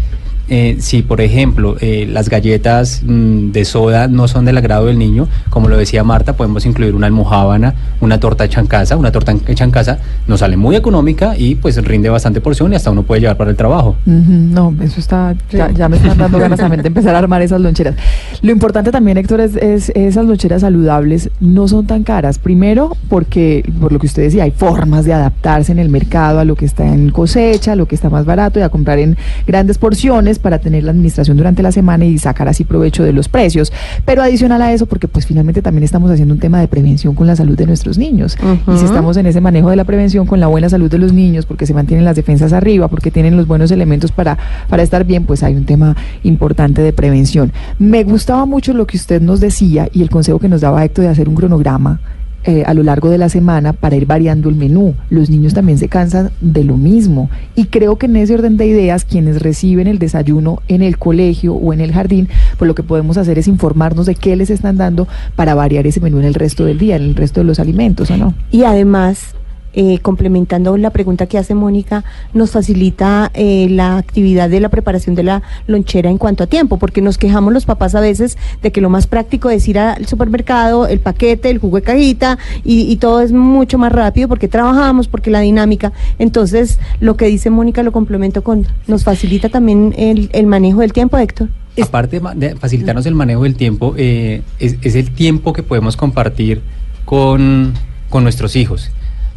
Eh, 0.50 0.78
si, 0.80 1.02
por 1.02 1.22
ejemplo, 1.22 1.76
eh, 1.82 2.08
las 2.10 2.30
galletas 2.30 3.02
mm, 3.06 3.52
de 3.52 3.66
soda 3.66 4.08
no 4.08 4.28
son 4.28 4.46
del 4.46 4.58
agrado 4.58 4.86
del 4.86 4.98
niño, 4.98 5.28
como 5.50 5.68
lo 5.68 5.78
decía 5.78 6.04
Marta, 6.04 6.34
podemos 6.34 6.66
incluir 6.66 6.96
una 6.96 7.08
almohábana, 7.08 7.76
una 8.02 8.20
torta 8.20 8.46
hecha 8.46 8.62
en 8.62 8.68
casa. 8.68 8.98
Una 8.98 9.12
torta 9.12 9.36
hecha 9.48 9.64
en 9.64 9.72
casa 9.72 10.00
nos 10.28 10.40
sale 10.40 10.58
muy 10.58 10.76
económica 10.76 11.38
y 11.38 11.56
pues 11.56 11.84
rinde 11.84 12.10
bastante 12.10 12.42
porción 12.42 12.74
y 12.74 12.76
hasta 12.76 12.92
uno 12.92 13.04
puede 13.04 13.22
llevar 13.22 13.38
para 13.38 13.52
el 13.52 13.58
trabajo. 13.58 13.96
No, 14.06 14.74
eso 14.82 15.00
está, 15.00 15.36
ya, 15.52 15.72
ya 15.72 15.90
me 15.90 15.98
están 15.98 16.18
dando 16.18 16.40
ganas 16.40 16.60
también 16.60 16.82
de 16.82 16.88
empezar 16.88 17.16
a 17.16 17.20
armar 17.20 17.42
esas 17.42 17.62
loncheras. 17.62 17.96
Lo 18.42 18.52
importante 18.52 18.92
también, 18.92 19.18
Héctor, 19.18 19.42
es, 19.42 19.56
es 19.56 19.92
esas 19.96 20.26
loncheras 20.26 20.62
saludables 20.62 21.30
no 21.40 21.68
son 21.68 21.88
tan 21.88 22.04
caras. 22.04 22.40
Primero, 22.40 22.96
porque, 23.10 23.64
por 23.80 23.92
lo 23.92 24.00
que 24.00 24.08
usted 24.08 24.24
decía, 24.24 24.44
hay 24.44 24.52
formas 24.52 25.06
de 25.06 25.14
adaptarse 25.14 25.72
en 25.72 25.80
el 25.80 25.90
mercado 25.90 26.40
a 26.40 26.46
lo 26.46 26.56
que 26.56 26.66
está 26.66 26.86
en 26.86 27.10
cosecha, 27.10 27.74
a 27.74 27.76
lo 27.76 27.88
que 27.88 27.96
está 27.96 28.10
más 28.10 28.26
barato 28.26 28.60
y 28.60 28.62
a 28.64 28.70
comprar 28.70 29.00
en 29.00 29.18
grandes 29.46 29.78
porciones 29.78 30.37
para 30.40 30.60
tener 30.60 30.84
la 30.84 30.92
administración 30.92 31.38
durante 31.38 31.64
la 31.64 31.72
semana 31.72 32.06
y 32.06 32.18
sacar 32.18 32.48
así 32.48 32.64
provecho 32.64 33.04
de 33.04 33.14
los 33.14 33.30
precios. 33.30 33.72
Pero 34.06 34.22
adicional 34.22 34.62
a 34.62 34.74
eso, 34.74 34.86
porque 34.86 35.08
pues 35.08 35.26
finalmente 35.26 35.62
también 35.62 35.84
estamos 35.84 36.12
haciendo 36.12 36.34
un 36.34 36.40
tema 36.40 36.60
de 36.60 36.68
prevención 36.68 37.16
con 37.16 37.28
la 37.28 37.36
salud 37.36 37.58
de 37.58 37.66
nuestros 37.66 37.98
niños. 37.98 38.38
Y 38.74 38.78
si 38.78 38.86
estamos 38.86 39.18
en 39.18 39.26
ese 39.26 39.42
manejo 39.42 39.70
de 39.70 39.76
la 39.76 39.84
prevención 39.84 40.26
con 40.26 40.40
la 40.40 40.48
buena 40.48 40.70
salud 40.70 40.90
de 40.90 40.98
los 40.98 41.14
niños, 41.14 41.46
porque 41.46 41.66
se 41.66 41.74
mantienen 41.74 42.06
las 42.06 42.16
defensas 42.16 42.54
arriba, 42.54 42.88
porque 42.88 43.12
tienen 43.12 43.38
los 43.38 43.48
buenos 43.48 43.72
elementos 43.72 44.12
para, 44.12 44.38
para 44.70 44.84
estar 44.84 45.06
bien, 45.06 45.26
pues 45.26 45.44
hay 45.44 45.56
un 45.56 45.66
tema 45.66 45.96
importante 46.24 46.82
de 46.82 46.94
prevención. 46.94 47.52
Me 47.80 48.04
gustaba 48.04 48.46
mucho 48.46 48.74
lo 48.74 48.88
que 48.88 48.98
usted 48.98 49.22
nos 49.22 49.40
decía 49.40 49.90
y 49.92 50.02
el 50.02 50.10
consejo 50.10 50.40
que 50.40 50.50
nos 50.50 50.62
daba 50.62 50.84
Héctor 50.84 51.06
de 51.06 51.12
hacer 51.12 51.30
un 51.30 51.36
cronograma 51.36 52.00
eh, 52.48 52.64
a 52.66 52.74
lo 52.74 52.82
largo 52.82 53.10
de 53.10 53.18
la 53.18 53.28
semana 53.28 53.74
para 53.74 53.98
ir 53.98 54.06
variando 54.06 54.48
el 54.48 54.56
menú. 54.56 54.96
Los 55.10 55.30
niños 55.30 55.54
también 55.54 55.78
se 55.78 55.90
cansan 55.90 56.32
de 56.40 56.64
lo 56.64 56.78
mismo 56.78 57.30
y 57.56 57.66
creo 57.66 57.98
que 57.98 58.06
en 58.06 58.16
ese 58.16 58.36
orden 58.36 58.56
de 58.56 58.66
ideas 58.66 59.04
quienes 59.04 59.42
reciben 59.42 59.86
el 59.86 60.00
desayuno 60.00 60.62
en 60.70 60.82
el 60.82 60.98
colegio 60.98 61.56
o 61.56 61.74
en 61.74 61.82
el 61.82 61.92
jardín, 61.92 62.30
pues 62.58 62.66
lo 62.66 62.74
que 62.74 62.84
podemos 62.84 63.18
hacer 63.18 63.38
es 63.38 63.50
informarnos 63.50 64.06
de 64.06 64.16
qué 64.16 64.38
les 64.38 64.50
están 64.50 64.78
dando 64.78 65.10
para 65.36 65.56
variar 65.56 65.88
ese 65.88 66.00
menú 66.00 66.20
en 66.20 66.24
el 66.24 66.36
resto 66.36 66.64
del 66.64 66.78
día, 66.78 66.96
en 66.96 67.04
el 67.04 67.16
resto 67.16 67.42
de 67.42 67.44
los 67.44 67.60
alimentos, 67.60 68.10
¿o 68.12 68.16
no? 68.16 68.34
Y 68.50 68.64
además, 68.64 69.36
eh, 69.74 70.00
complementando 70.00 70.78
la 70.78 70.90
pregunta 70.90 71.28
que 71.28 71.38
hace 71.38 71.54
Mónica, 71.56 72.04
nos 72.34 72.52
facilita 72.52 73.32
eh, 73.34 73.68
la 73.70 73.98
actividad 73.98 74.50
de 74.50 74.60
la 74.60 74.70
preparación 74.70 75.16
de 75.16 75.24
la 75.24 75.44
lonchera 75.68 76.10
en 76.10 76.18
cuanto 76.18 76.44
a 76.44 76.48
tiempo, 76.48 76.78
porque 76.78 77.02
nos 77.02 77.18
quejamos 77.18 77.54
los 77.54 77.66
papás 77.66 77.96
a 77.96 78.00
veces 78.00 78.38
de 78.62 78.72
que 78.72 78.82
lo 78.82 78.90
más 78.90 79.08
práctico 79.08 79.50
es 79.50 79.68
ir 79.68 79.80
al 79.80 80.06
supermercado, 80.08 80.88
el 80.88 81.00
paquete, 81.00 81.50
el 81.50 81.60
jugo 81.60 81.78
de 81.78 81.84
cajita 81.84 82.38
y, 82.64 82.82
y 82.92 82.98
todo 82.98 83.22
es 83.22 83.32
mucho 83.32 83.78
más 83.78 83.92
rápido 83.92 84.28
porque 84.28 84.48
trabajamos, 84.48 85.08
porque 85.08 85.30
la 85.30 85.42
dinámica. 85.42 85.92
Entonces, 86.20 86.80
lo 87.00 87.18
que 87.18 87.26
dice 87.26 87.50
Mónica 87.50 87.84
lo 87.84 87.92
complemento 87.92 88.44
con, 88.44 88.66
nos 88.88 89.04
facilita 89.04 89.50
también 89.50 89.94
el, 89.98 90.48
manejo 90.48 90.82
del 90.82 90.94
tiempo, 90.94 91.18
Héctor. 91.18 91.50
Aparte 91.82 92.20
de 92.36 92.56
facilitarnos 92.56 93.06
el 93.06 93.14
manejo 93.14 93.44
del 93.44 93.56
tiempo, 93.56 93.94
eh, 93.98 94.42
es, 94.60 94.78
es 94.82 94.96
el 94.96 95.12
tiempo 95.12 95.54
que 95.54 95.62
podemos 95.62 95.96
compartir 95.96 96.62
con, 97.06 97.74
con 98.10 98.24
nuestros 98.24 98.56
hijos. 98.56 98.92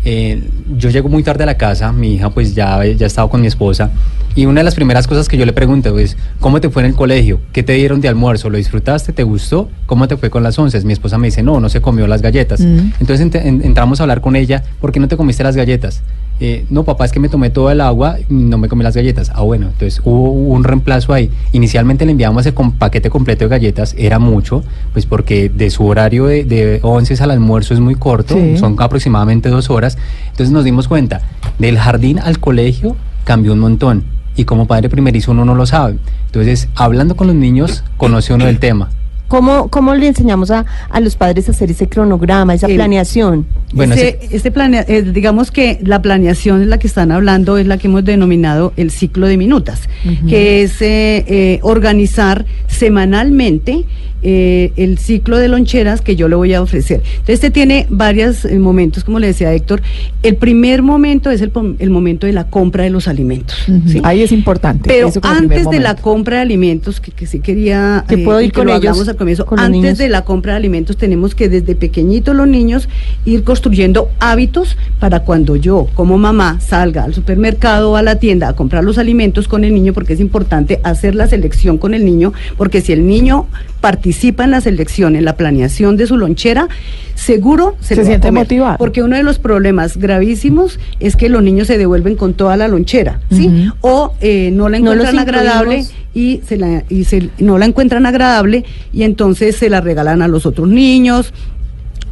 Eh, 0.05 0.43
yo 0.79 0.89
llego 0.89 1.09
muy 1.11 1.23
tarde 1.23 1.43
a 1.43 1.47
la 1.47 1.59
casa, 1.59 1.93
mi 1.93 2.15
hija 2.15 2.31
pues 2.31 2.55
ya, 2.55 2.83
ya 2.87 3.05
ha 3.05 3.07
estado 3.07 3.29
con 3.29 3.43
mi 3.43 3.47
esposa 3.49 3.91
y 4.35 4.47
una 4.47 4.61
de 4.61 4.65
las 4.65 4.75
primeras 4.75 5.07
cosas 5.07 5.29
que 5.29 5.37
yo 5.37 5.45
le 5.45 5.53
pregunto 5.53 5.99
es, 5.99 6.17
¿cómo 6.41 6.59
te 6.61 6.71
fue 6.71 6.83
en 6.85 6.91
el 6.91 6.95
colegio? 6.95 7.41
¿Qué 7.53 7.63
te 7.63 7.75
dieron 7.75 8.01
de 8.01 8.09
almuerzo? 8.09 8.49
¿Lo 8.49 8.57
disfrutaste? 8.57 9.13
¿Te 9.13 9.25
gustó? 9.25 9.69
¿Cómo 9.87 10.09
te 10.09 10.17
fue 10.17 10.31
con 10.31 10.43
las 10.43 10.59
once? 10.59 10.81
Mi 10.85 10.93
esposa 10.95 11.19
me 11.19 11.27
dice, 11.27 11.43
no, 11.43 11.61
no 11.61 11.69
se 11.69 11.83
comió 11.83 12.07
las 12.07 12.23
galletas. 12.23 12.61
Mm. 12.61 12.93
Entonces 13.01 13.27
ent- 13.27 13.45
en- 13.45 13.63
entramos 13.63 14.01
a 14.01 14.05
hablar 14.05 14.21
con 14.23 14.37
ella, 14.37 14.63
¿por 14.81 14.91
qué 14.93 15.01
no 15.01 15.09
te 15.09 15.17
comiste 15.19 15.43
las 15.43 15.57
galletas? 15.57 16.01
Eh, 16.43 16.65
no, 16.71 16.85
papá, 16.85 17.05
es 17.05 17.13
que 17.13 17.21
me 17.21 17.29
tomé 17.29 17.51
todo 17.51 17.71
el 17.71 17.83
agua 17.83 18.17
y 18.19 18.33
no 18.33 18.57
me 18.57 18.69
comí 18.69 18.83
las 18.83 18.97
galletas. 18.97 19.31
Ah, 19.35 19.43
bueno, 19.43 19.67
entonces 19.67 20.01
hubo 20.05 20.31
un 20.31 20.65
reemplazo 20.65 21.13
ahí. 21.13 21.29
Inicialmente 21.53 22.07
le 22.07 22.13
enviamos 22.13 22.47
el 22.47 22.55
com- 22.55 22.73
paquete 22.73 23.11
completo 23.11 23.45
de 23.45 23.51
galletas, 23.51 23.95
era 23.99 24.19
mucho, 24.19 24.65
pues 24.95 25.05
porque 25.05 25.51
de 25.51 25.69
su 25.69 25.85
horario 25.85 26.27
de, 26.27 26.45
de 26.45 26.79
11 26.83 27.23
al 27.23 27.33
almuerzo 27.33 27.75
es 27.75 27.81
muy 27.81 27.95
corto, 27.97 28.37
Sí. 28.37 28.57
son 28.57 28.77
aproximadamente 28.79 29.51
dos 29.51 29.69
horas. 29.69 29.90
Entonces 30.31 30.51
nos 30.51 30.65
dimos 30.65 30.89
cuenta, 30.89 31.23
del 31.59 31.79
jardín 31.79 32.19
al 32.19 32.39
colegio 32.39 32.97
cambió 33.25 33.53
un 33.53 33.61
montón. 33.61 34.05
Y 34.37 34.45
como 34.45 34.67
padre 34.67 34.89
primerizo 34.89 35.33
uno 35.33 35.45
no 35.45 35.55
lo 35.55 35.67
sabe. 35.67 35.99
Entonces, 36.27 36.69
hablando 36.75 37.17
con 37.17 37.27
los 37.27 37.37
niños, 37.37 37.85
conoce 37.97 38.33
uno 38.33 38.47
del 38.47 38.59
tema. 38.59 38.91
¿Cómo, 39.31 39.69
cómo 39.69 39.95
le 39.95 40.09
enseñamos 40.09 40.51
a, 40.51 40.67
a 40.91 40.99
los 41.01 41.15
padres 41.15 41.47
a 41.49 41.53
hacer 41.53 41.71
ese 41.71 41.89
cronograma, 41.89 42.53
esa 42.53 42.67
El- 42.67 42.75
planeación? 42.75 43.47
Bueno, 43.73 43.95
Ese- 43.95 44.19
este 44.33 44.51
planea- 44.53 44.85
eh, 44.89 45.03
digamos 45.03 45.53
que 45.53 45.79
la 45.85 46.03
planeación 46.03 46.61
es 46.63 46.67
la 46.67 46.79
que 46.81 46.89
están 46.89 47.13
hablando, 47.13 47.57
es 47.57 47.69
la 47.69 47.79
que 47.79 47.87
hemos 47.87 48.05
denominado 48.05 48.73
el 48.77 48.91
ciclo 48.91 49.29
de 49.29 49.37
minutas, 49.37 49.89
que 50.29 50.63
es 50.65 50.83
eh, 50.83 51.25
eh, 51.29 51.59
organizar 51.63 52.45
semanalmente 52.67 53.85
eh, 54.23 54.73
el 54.77 54.99
ciclo 54.99 55.39
de 55.39 55.49
loncheras 55.49 56.03
que 56.03 56.15
yo 56.15 56.29
le 56.29 56.35
voy 56.37 56.53
a 56.53 56.61
ofrecer. 56.61 57.01
Entonces, 57.05 57.35
este 57.37 57.51
tiene 57.51 57.87
varios 57.89 58.45
eh, 58.45 58.59
momentos, 58.59 59.03
como 59.05 59.19
le 59.19 59.29
decía 59.29 59.51
Héctor. 59.55 59.81
El 60.23 60.37
primer 60.37 60.83
momento 60.83 61.31
es 61.31 61.41
el, 61.41 61.51
el 61.79 61.89
momento 61.91 62.27
de 62.27 62.35
la 62.35 62.49
compra 62.49 62.85
de 62.85 62.91
los 62.91 63.09
alimentos. 63.09 63.57
Ujú. 63.67 63.89
¿sí? 63.89 64.01
Ahí 64.05 64.21
es 64.23 64.33
importante. 64.33 64.89
Pero 64.89 65.11
antes 65.23 65.71
de 65.71 65.81
la 65.81 65.95
compra 65.95 66.37
de 66.37 66.43
alimentos, 66.43 67.01
que, 67.01 67.13
que 67.13 67.27
sí 67.27 67.41
quería 67.41 68.05
Que 68.09 68.19
puedo 68.19 68.43
y 68.43 68.47
ir 68.47 68.53
con 68.53 68.67
lo 68.67 68.77
ellos, 68.77 68.99
comienzo, 69.21 69.47
con 69.47 69.61
antes 69.61 69.81
niños. 69.81 69.99
de 69.99 70.09
la 70.09 70.25
compra 70.25 70.55
de 70.55 70.57
alimentos 70.59 70.97
tenemos 70.97 71.35
que 71.35 71.49
desde 71.49 71.77
pequeñitos 71.77 72.35
los 72.35 72.49
niños 72.49 72.89
ir 73.25 73.45
construyendo 73.45 74.11
hábitos 74.19 74.77
para 74.99 75.21
cuando 75.21 75.55
yo 75.57 75.89
como 75.95 76.19
mamá 76.19 76.59
salga 76.61 77.05
al 77.05 77.15
supermercado 77.15 77.93
o 77.93 77.97
a 77.97 78.03
la 78.03 78.17
tienda 78.17 78.49
a 78.49 78.55
comprar 78.55 78.83
los 78.83 78.99
alimentos 78.99 79.47
con 79.47 79.63
el 79.65 79.73
niño, 79.75 79.93
porque 79.93 80.15
es 80.15 80.21
importante 80.21 80.81
hacer 80.83 81.15
la 81.15 81.29
selección 81.29 81.79
con 81.79 81.95
el 81.95 82.05
niño, 82.05 82.33
porque 82.57 82.81
si 82.81 82.93
el 82.93 83.07
niño 83.07 83.47
participa 83.81 84.45
en 84.45 84.51
la 84.51 84.61
selección, 84.61 85.17
en 85.17 85.25
la 85.25 85.37
planeación 85.37 85.97
de 85.97 86.07
su 86.07 86.17
lonchera, 86.17 86.69
seguro 87.15 87.77
se, 87.81 87.95
Se 87.95 88.05
siente 88.05 88.29
comer. 88.29 88.45
motivado. 88.45 88.79
Porque 88.79 89.03
uno 89.03 89.17
de 89.17 89.23
los 89.23 89.39
problemas 89.39 89.97
gravísimos 89.97 90.79
es 91.01 91.17
que 91.17 91.29
los 91.29 91.43
niños 91.43 91.67
se 91.67 91.79
devuelven 91.79 92.17
con 92.17 92.35
toda 92.35 92.57
la 92.57 92.69
lonchera, 92.69 93.21
¿sí? 93.31 93.69
O 93.81 94.15
eh, 94.21 94.51
no 94.53 94.69
la 94.69 94.79
No 94.79 94.93
encuentran 94.93 95.19
agradable 95.19 95.85
y 96.13 96.41
se 96.47 96.57
la 96.57 96.83
y 96.89 97.05
se 97.05 97.31
no 97.39 97.57
la 97.59 97.67
encuentran 97.67 98.05
agradable 98.05 98.65
y 98.93 99.05
entonces 99.11 99.57
se 99.57 99.69
la 99.69 99.81
regalan 99.81 100.23
a 100.23 100.29
los 100.29 100.47
otros 100.47 100.69
niños 100.69 101.33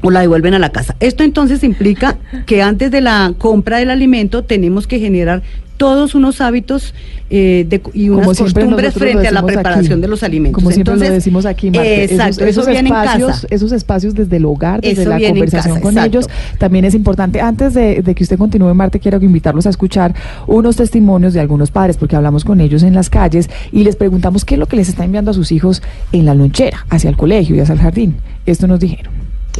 o 0.02 0.10
la 0.10 0.20
devuelven 0.20 0.54
a 0.54 0.58
la 0.58 0.70
casa. 0.70 0.94
Esto 1.00 1.22
entonces 1.24 1.64
implica 1.64 2.16
que 2.46 2.62
antes 2.62 2.90
de 2.90 3.00
la 3.00 3.32
compra 3.38 3.78
del 3.78 3.90
alimento 3.90 4.44
tenemos 4.44 4.86
que 4.86 4.98
generar 4.98 5.42
todos 5.76 6.16
unos 6.16 6.40
hábitos 6.40 6.92
eh, 7.30 7.64
de- 7.68 7.80
y 7.94 8.08
unas 8.08 8.36
costumbres 8.36 8.94
frente 8.94 9.28
a 9.28 9.30
la 9.30 9.44
preparación 9.44 9.92
aquí. 9.92 10.00
de 10.00 10.08
los 10.08 10.24
alimentos. 10.24 10.54
Como 10.60 10.72
siempre 10.72 10.94
Entonces, 10.94 11.08
lo 11.10 11.14
decimos 11.14 11.46
aquí, 11.46 11.70
Marte, 11.70 12.02
Exacto, 12.04 12.30
esos, 12.30 12.42
eso 12.42 12.48
esos 12.62 12.66
viene 12.66 12.88
en 12.88 12.94
espacios, 12.96 13.28
casa. 13.30 13.46
esos 13.50 13.70
espacios 13.72 14.14
desde 14.14 14.38
el 14.38 14.44
hogar, 14.46 14.80
desde 14.80 15.02
Eso 15.02 15.10
la 15.10 15.20
conversación 15.20 15.74
casa, 15.74 15.80
con 15.82 15.92
exacto. 15.98 16.18
ellos, 16.18 16.26
también 16.58 16.84
es 16.84 16.94
importante. 16.96 17.40
Antes 17.40 17.74
de, 17.74 18.02
de 18.02 18.14
que 18.16 18.24
usted 18.24 18.38
continúe, 18.38 18.74
Marte, 18.74 18.98
quiero 18.98 19.22
invitarlos 19.22 19.66
a 19.66 19.70
escuchar 19.70 20.14
unos 20.48 20.74
testimonios 20.74 21.32
de 21.32 21.38
algunos 21.40 21.70
padres, 21.70 21.96
porque 21.96 22.16
hablamos 22.16 22.44
con 22.44 22.60
ellos 22.60 22.82
en 22.82 22.94
las 22.94 23.08
calles 23.08 23.48
y 23.70 23.84
les 23.84 23.94
preguntamos 23.94 24.44
qué 24.44 24.54
es 24.54 24.58
lo 24.58 24.66
que 24.66 24.74
les 24.74 24.88
está 24.88 25.04
enviando 25.04 25.30
a 25.30 25.34
sus 25.34 25.52
hijos 25.52 25.80
en 26.10 26.24
la 26.24 26.34
lonchera, 26.34 26.86
hacia 26.90 27.08
el 27.08 27.16
colegio 27.16 27.54
y 27.54 27.60
hacia 27.60 27.74
el 27.74 27.80
jardín. 27.80 28.16
Esto 28.46 28.66
nos 28.66 28.80
dijeron. 28.80 29.12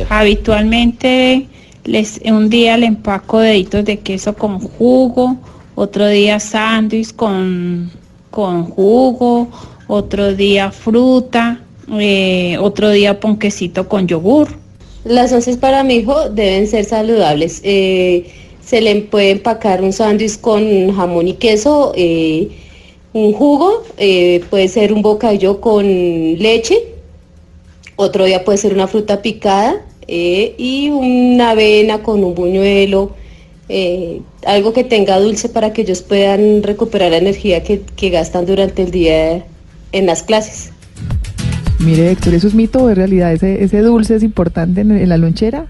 Habitualmente 0.08 1.48
les, 1.84 2.20
un 2.24 2.50
día 2.50 2.76
le 2.76 2.86
empaco 2.86 3.38
deditos 3.38 3.84
de 3.84 3.98
queso 3.98 4.34
con 4.34 4.60
jugo, 4.60 5.36
otro 5.74 6.06
día 6.06 6.38
sándwich 6.38 7.14
con, 7.14 7.90
con 8.30 8.64
jugo, 8.64 9.48
otro 9.86 10.34
día 10.34 10.70
fruta, 10.70 11.60
eh, 11.98 12.56
otro 12.60 12.90
día 12.90 13.18
ponquecito 13.18 13.88
con 13.88 14.06
yogur. 14.06 14.48
Las 15.04 15.32
once 15.32 15.56
para 15.56 15.82
mi 15.84 15.96
hijo 15.96 16.28
deben 16.28 16.66
ser 16.66 16.84
saludables. 16.84 17.60
Eh, 17.64 18.30
se 18.62 18.82
le 18.82 18.94
puede 18.96 19.30
empacar 19.30 19.82
un 19.82 19.92
sándwich 19.92 20.38
con 20.40 20.94
jamón 20.94 21.28
y 21.28 21.34
queso, 21.34 21.92
eh, 21.96 22.50
un 23.14 23.32
jugo, 23.32 23.82
puede 24.50 24.68
ser 24.68 24.92
un 24.92 25.00
bocadillo 25.00 25.60
con 25.60 25.86
leche, 25.86 26.76
otro 27.96 28.26
día 28.26 28.44
puede 28.44 28.58
ser 28.58 28.74
una 28.74 28.86
fruta 28.86 29.22
picada 29.22 29.87
eh, 30.08 30.54
y 30.56 30.90
una 30.90 31.50
avena 31.50 32.02
con 32.02 32.24
un 32.24 32.34
buñuelo, 32.34 33.14
eh, 33.68 34.22
algo 34.46 34.72
que 34.72 34.82
tenga 34.82 35.20
dulce 35.20 35.48
para 35.50 35.72
que 35.72 35.82
ellos 35.82 36.02
puedan 36.02 36.62
recuperar 36.62 37.10
la 37.10 37.18
energía 37.18 37.62
que, 37.62 38.10
gastan 38.10 38.46
durante 38.46 38.82
el 38.82 38.90
día 38.90 39.44
en 39.92 40.06
las 40.06 40.22
clases. 40.22 40.72
Mire, 41.78 42.10
Héctor, 42.10 42.34
¿eso 42.34 42.48
es 42.48 42.54
mito 42.54 42.82
o 42.82 42.90
es 42.90 42.96
realidad? 42.96 43.32
¿Ese, 43.32 43.62
ese 43.62 43.82
dulce 43.82 44.16
es 44.16 44.22
importante 44.22 44.80
en 44.80 45.08
la 45.08 45.18
lonchera? 45.18 45.66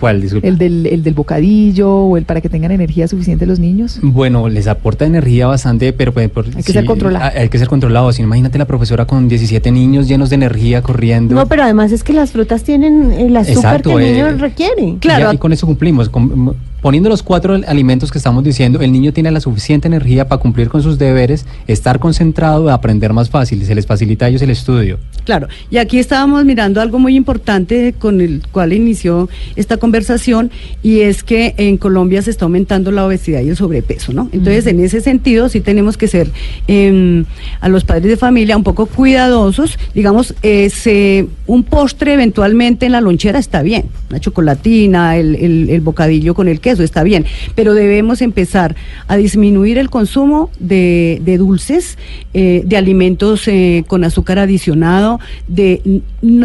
¿Cuál? 0.00 0.22
Disculpa. 0.22 0.48
¿El 0.48 0.56
del, 0.56 0.86
¿El 0.86 1.02
del 1.02 1.12
bocadillo 1.14 1.90
o 1.94 2.16
el 2.16 2.24
para 2.24 2.40
que 2.40 2.48
tengan 2.48 2.70
energía 2.72 3.06
suficiente 3.06 3.44
los 3.44 3.58
niños? 3.58 3.98
Bueno, 4.02 4.48
les 4.48 4.66
aporta 4.66 5.04
energía 5.04 5.46
bastante, 5.46 5.92
pero 5.92 6.12
pues, 6.12 6.30
por- 6.30 6.46
Hay 6.56 6.62
que 6.62 6.72
ser 6.72 6.86
controlado. 6.86 7.30
Hay, 7.38 7.48
que 7.50 7.58
ser 7.58 7.68
controlado. 7.68 8.10
Si 8.12 8.22
no, 8.22 8.28
imagínate 8.28 8.56
la 8.58 8.64
profesora 8.66 9.04
con 9.06 9.28
17 9.28 9.70
niños 9.70 10.08
llenos 10.08 10.30
de 10.30 10.36
energía 10.36 10.80
corriendo. 10.80 11.34
No, 11.34 11.46
pero 11.46 11.64
además 11.64 11.92
es 11.92 12.02
que 12.02 12.14
las 12.14 12.32
frutas 12.32 12.62
tienen 12.64 13.12
el 13.12 13.36
azúcar 13.36 13.56
Exacto, 13.56 13.96
que 13.96 14.04
el 14.06 14.12
niño 14.12 14.26
eh, 14.28 14.36
requiere. 14.36 14.82
Y 14.82 14.96
Claro, 14.96 15.32
y 15.32 15.36
con 15.38 15.52
eso 15.52 15.66
cumplimos. 15.66 16.08
Con- 16.08 16.56
poniendo 16.80 17.08
los 17.08 17.22
cuatro 17.22 17.58
alimentos 17.66 18.10
que 18.10 18.18
estamos 18.18 18.42
diciendo, 18.44 18.80
el 18.80 18.92
niño 18.92 19.12
tiene 19.12 19.30
la 19.30 19.40
suficiente 19.40 19.88
energía 19.88 20.28
para 20.28 20.40
cumplir 20.40 20.68
con 20.68 20.82
sus 20.82 20.98
deberes, 20.98 21.46
estar 21.66 21.98
concentrado, 21.98 22.70
aprender 22.70 23.12
más 23.12 23.30
fácil. 23.30 23.64
Se 23.64 23.74
les 23.74 23.86
facilita 23.86 24.26
a 24.26 24.28
ellos 24.28 24.42
el 24.42 24.50
estudio. 24.50 24.98
Claro, 25.24 25.48
y 25.70 25.76
aquí 25.76 25.98
estábamos 25.98 26.44
mirando 26.44 26.80
algo 26.80 26.98
muy 26.98 27.14
importante 27.14 27.94
con 27.98 28.20
el 28.20 28.42
cual 28.50 28.72
inició 28.72 29.28
esta 29.56 29.76
conversación 29.76 30.50
y 30.82 31.00
es 31.00 31.22
que 31.22 31.54
en 31.58 31.76
Colombia 31.76 32.22
se 32.22 32.30
está 32.30 32.46
aumentando 32.46 32.90
la 32.90 33.06
obesidad 33.06 33.40
y 33.42 33.50
el 33.50 33.56
sobrepeso, 33.56 34.12
¿no? 34.12 34.28
Entonces, 34.32 34.66
en 34.66 34.80
ese 34.80 35.00
sentido, 35.00 35.48
sí 35.48 35.60
tenemos 35.60 35.96
que 35.96 36.08
ser 36.08 36.30
em, 36.66 37.24
a 37.60 37.68
los 37.68 37.84
padres 37.84 38.04
de 38.10 38.16
familia 38.16 38.56
un 38.56 38.62
poco 38.64 38.86
cuidadosos. 38.86 39.78
Digamos, 39.94 40.34
eh, 40.42 40.70
se- 40.70 41.26
un 41.46 41.64
postre 41.64 42.14
eventualmente 42.14 42.86
en 42.86 42.92
la 42.92 43.00
lonchera 43.00 43.38
está 43.38 43.62
bien, 43.62 43.84
una 44.08 44.20
chocolatina, 44.20 45.16
el, 45.16 45.34
el- 45.36 45.70
el 45.70 45.80
bocadillo 45.80 46.34
con 46.34 46.48
el 46.48 46.60
queso 46.70 46.84
está 46.84 47.02
bien, 47.02 47.26
pero 47.56 47.74
debemos 47.74 48.22
empezar 48.22 48.76
a 49.08 49.16
disminuir 49.16 49.76
el 49.76 49.90
consumo 49.90 50.50
de, 50.60 51.20
dulces, 51.36 51.98
eh, 52.32 52.62
de 52.64 52.76
alimentos 52.76 53.48
eh, 53.48 53.84
con 53.88 54.04
azúcar 54.04 54.38
adicionado, 54.38 55.18
de 55.48 56.02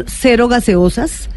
cero 0.08 0.48
gaseosas. 0.48 1.30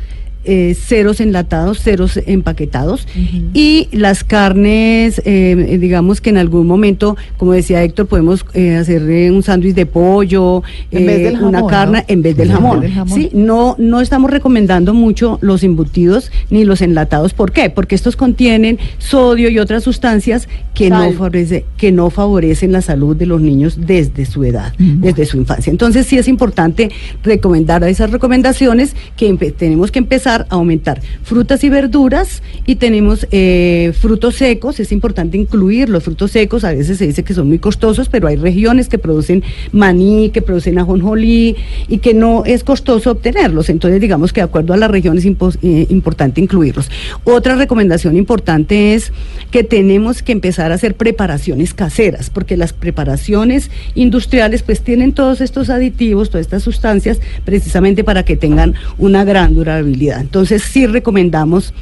Eh, 0.51 0.75
ceros 0.75 1.21
enlatados, 1.21 1.83
ceros 1.83 2.19
empaquetados 2.25 3.07
y 3.53 3.89
las 3.93 4.25
carnes, 4.25 5.21
eh, 5.27 5.77
digamos 5.79 6.23
que 6.23 6.31
en 6.31 6.39
algún 6.39 6.67
momento, 6.67 7.19
como 7.37 7.53
decía 7.53 7.83
Héctor, 7.83 8.07
podemos 8.07 8.47
eh, 8.55 8.77
hacer 8.77 9.03
un 9.31 9.43
sándwich 9.43 9.75
de 9.75 9.85
pollo, 9.85 10.63
En 10.91 11.05
vez 11.05 11.23
del 11.23 11.43
una 11.43 11.67
carne 11.67 11.99
¿no? 11.99 12.05
en 12.09 12.23
vez 12.23 12.35
del 12.35 12.51
jamón. 12.51 12.81
del 12.81 12.93
jamón. 12.95 13.15
Sí, 13.15 13.29
no, 13.35 13.77
no 13.79 14.01
estamos 14.01 14.31
recomendando 14.31 14.95
mucho 14.95 15.39
los 15.43 15.63
embutidos 15.63 16.33
ni 16.49 16.65
los 16.65 16.81
enlatados. 16.81 17.35
¿Por 17.35 17.53
qué? 17.53 17.69
Porque 17.69 17.95
estos 17.95 18.17
contienen 18.17 18.79
sodio 18.97 19.51
y 19.51 19.59
otras 19.59 19.83
sustancias 19.85 20.49
que 20.73 20.89
no, 20.89 21.01
Sal. 21.01 21.13
favorece, 21.13 21.67
que 21.77 21.93
no 21.93 22.09
favorecen 22.09 22.73
la 22.73 22.81
salud 22.81 23.15
de 23.15 23.27
los 23.27 23.43
niños 23.43 23.79
desde 23.87 24.25
su 24.25 24.45
edad, 24.45 24.73
desde 24.79 25.27
su 25.27 25.37
infancia. 25.37 25.71
Entonces 25.71 26.07
sí 26.07 26.17
es 26.17 26.27
importante 26.27 26.91
recomendar 27.23 27.85
a 27.85 27.91
esas 27.91 28.11
recomendaciones 28.11 28.97
que 29.17 29.29
tenemos 29.37 29.91
que 29.91 29.99
empezar 29.99 30.38
a 30.41 30.47
aumentar 30.55 31.01
frutas 31.23 31.65
y 31.65 31.69
verduras 31.69 32.43
y 32.67 32.77
tenemos 32.77 33.27
eh, 33.31 33.93
frutos 33.99 34.37
secos, 34.37 34.81
es 34.81 34.93
importante 34.93 35.37
incluir 35.37 35.89
los 35.89 36.05
frutos 36.05 36.33
secos, 36.33 36.65
a 36.65 36.73
veces 36.73 36.99
se 36.99 37.07
dice 37.07 37.23
que 37.23 37.35
son 37.35 37.49
muy 37.49 37.59
costosos, 37.59 38.09
pero 38.09 38.29
hay 38.29 38.37
regiones 38.37 38.89
que 38.89 38.99
producen 38.99 39.43
maní, 39.73 40.31
que 40.31 40.43
producen 40.43 40.79
ajonjolí 40.79 41.57
y 41.89 41.99
que 41.99 42.15
no 42.15 42.45
es 42.45 42.65
costoso 42.65 43.11
obtenerlos, 43.11 43.69
entonces 43.69 44.01
digamos 44.01 44.33
que 44.33 44.41
de 44.41 44.47
acuerdo 44.47 44.75
a 44.75 44.77
la 44.77 44.89
región 44.89 45.19
es 45.19 45.27
eh, 45.27 45.87
importante 45.89 46.41
incluirlos. 46.41 46.91
Otra 47.25 47.57
recomendación 47.57 48.17
importante 48.17 48.95
es 48.95 49.13
que 49.51 49.65
tenemos 49.65 50.23
que 50.23 50.33
empezar 50.33 50.73
a 50.73 50.75
hacer 50.75 50.95
preparaciones 50.95 51.75
caseras, 51.75 52.31
porque 52.31 52.57
las 52.57 52.73
preparaciones 52.73 53.71
industriales 53.95 54.63
pues 54.63 54.83
tienen 54.83 55.13
todos 55.13 55.41
estos 55.41 55.71
aditivos, 55.71 56.31
todas 56.31 56.47
estas 56.47 56.63
sustancias, 56.63 57.21
precisamente 57.45 58.05
para 58.05 58.25
que 58.25 58.37
tengan 58.37 58.75
una 58.99 59.25
gran 59.25 59.55
durabilidad. 59.55 60.18
Entonces 60.21 60.63
sí 60.63 60.87
recomendamos 60.87 61.73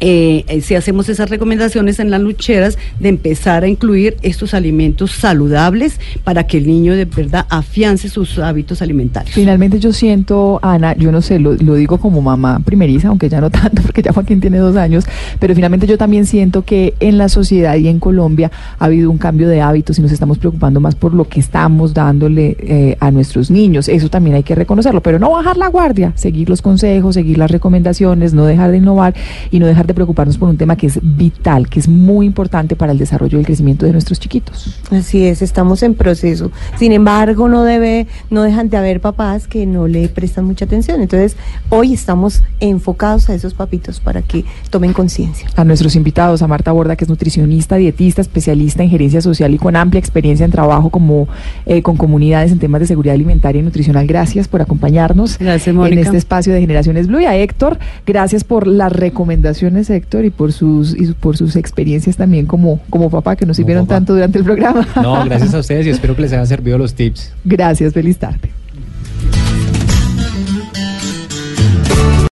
eh, 0.00 0.44
eh, 0.48 0.62
si 0.62 0.74
hacemos 0.74 1.10
esas 1.10 1.28
recomendaciones 1.28 2.00
en 2.00 2.10
las 2.10 2.22
lucheras 2.22 2.78
de 3.00 3.10
empezar 3.10 3.64
a 3.64 3.68
incluir 3.68 4.16
estos 4.22 4.54
alimentos 4.54 5.10
saludables 5.10 6.00
para 6.24 6.46
que 6.46 6.56
el 6.56 6.66
niño 6.66 6.94
de 6.94 7.04
verdad 7.04 7.46
afiance 7.50 8.08
sus 8.08 8.38
hábitos 8.38 8.80
alimentarios. 8.80 9.34
Finalmente 9.34 9.78
yo 9.78 9.92
siento, 9.92 10.58
Ana, 10.62 10.96
yo 10.96 11.12
no 11.12 11.20
sé, 11.20 11.38
lo, 11.38 11.54
digo 11.54 11.98
como 11.98 12.22
mamá 12.22 12.60
primeriza, 12.64 13.08
aunque 13.08 13.28
ya 13.28 13.42
no 13.42 13.50
tanto, 13.50 13.82
porque 13.82 14.00
ya 14.00 14.12
Joaquín 14.12 14.40
tiene 14.40 14.58
dos 14.58 14.74
años, 14.76 15.04
pero 15.38 15.54
finalmente 15.54 15.86
yo 15.86 15.98
también 15.98 16.24
siento 16.24 16.62
que 16.62 16.94
en 17.00 17.18
la 17.18 17.28
sociedad 17.28 17.76
y 17.76 17.88
en 17.88 18.00
Colombia 18.00 18.50
ha 18.78 18.86
habido 18.86 19.10
un 19.10 19.18
cambio 19.18 19.48
de 19.48 19.60
hábitos 19.60 19.98
y 19.98 20.02
nos 20.02 20.12
estamos 20.12 20.38
preocupando 20.38 20.80
más 20.80 20.94
por 20.94 21.12
lo 21.12 21.28
que 21.28 21.40
estamos 21.40 21.92
dándole 21.92 22.56
eh, 22.60 22.96
a 23.00 23.10
nuestros 23.10 23.50
niños. 23.50 23.86
Eso 23.88 24.08
también 24.08 24.36
hay 24.36 24.44
que 24.44 24.54
reconocerlo, 24.54 25.02
pero 25.02 25.18
no 25.18 25.30
bajar 25.30 25.58
la 25.58 25.68
guardia, 25.68 26.14
seguir 26.16 26.48
los 26.48 26.62
consejos, 26.62 27.16
seguir 27.16 27.36
las 27.36 27.50
recomendaciones, 27.50 28.32
no 28.32 28.46
dejar 28.46 28.70
de 28.70 28.78
innovar 28.78 29.14
y 29.50 29.59
no 29.60 29.66
dejar 29.66 29.86
de 29.86 29.94
preocuparnos 29.94 30.38
por 30.38 30.48
un 30.48 30.56
tema 30.56 30.76
que 30.76 30.86
es 30.86 30.98
vital, 31.02 31.68
que 31.68 31.78
es 31.78 31.88
muy 31.88 32.26
importante 32.26 32.74
para 32.74 32.92
el 32.92 32.98
desarrollo 32.98 33.38
y 33.38 33.40
el 33.40 33.46
crecimiento 33.46 33.86
de 33.86 33.92
nuestros 33.92 34.18
chiquitos. 34.18 34.80
Así 34.90 35.24
es, 35.24 35.42
estamos 35.42 35.82
en 35.82 35.94
proceso. 35.94 36.50
Sin 36.78 36.92
embargo, 36.92 37.48
no 37.48 37.62
debe, 37.62 38.06
no 38.30 38.42
dejan 38.42 38.70
de 38.70 38.76
haber 38.76 39.00
papás 39.00 39.46
que 39.46 39.66
no 39.66 39.86
le 39.86 40.08
prestan 40.08 40.46
mucha 40.46 40.64
atención. 40.64 41.00
Entonces, 41.00 41.36
hoy 41.68 41.92
estamos 41.92 42.42
enfocados 42.58 43.28
a 43.28 43.34
esos 43.34 43.54
papitos 43.54 44.00
para 44.00 44.22
que 44.22 44.44
tomen 44.70 44.92
conciencia. 44.92 45.48
A 45.56 45.64
nuestros 45.64 45.94
invitados, 45.94 46.42
a 46.42 46.48
Marta 46.48 46.72
Borda, 46.72 46.96
que 46.96 47.04
es 47.04 47.10
nutricionista, 47.10 47.76
dietista, 47.76 48.22
especialista 48.22 48.82
en 48.82 48.90
gerencia 48.90 49.20
social 49.20 49.52
y 49.52 49.58
con 49.58 49.76
amplia 49.76 49.98
experiencia 49.98 50.44
en 50.44 50.50
trabajo 50.50 50.90
como 50.90 51.28
eh, 51.66 51.82
con 51.82 51.96
comunidades 51.96 52.50
en 52.50 52.58
temas 52.58 52.80
de 52.80 52.86
seguridad 52.86 53.14
alimentaria 53.14 53.60
y 53.60 53.62
nutricional. 53.62 54.06
Gracias 54.06 54.48
por 54.48 54.62
acompañarnos 54.62 55.38
en 55.40 55.98
este 55.98 56.16
espacio 56.16 56.52
de 56.52 56.60
Generaciones 56.60 57.06
Blue. 57.06 57.20
Y 57.20 57.26
a 57.26 57.36
Héctor, 57.36 57.78
gracias 58.06 58.44
por 58.44 58.66
las 58.66 58.92
recomendaciones 58.92 59.49
Héctor, 59.90 60.24
y 60.24 60.30
por 60.30 60.52
sus 60.52 60.94
y 60.96 61.12
por 61.12 61.36
sus 61.36 61.56
experiencias 61.56 62.16
también 62.16 62.46
como, 62.46 62.80
como 62.90 63.10
papá, 63.10 63.36
que 63.36 63.46
nos 63.46 63.56
sirvieron 63.56 63.86
tanto 63.86 64.14
durante 64.14 64.38
el 64.38 64.44
programa. 64.44 64.86
No, 64.96 65.24
gracias 65.26 65.54
a 65.54 65.58
ustedes 65.58 65.86
y 65.86 65.90
espero 65.90 66.14
que 66.16 66.22
les 66.22 66.32
haya 66.32 66.46
servido 66.46 66.78
los 66.78 66.94
tips. 66.94 67.32
Gracias, 67.44 67.92
feliz 67.92 68.18
tarde. 68.18 68.50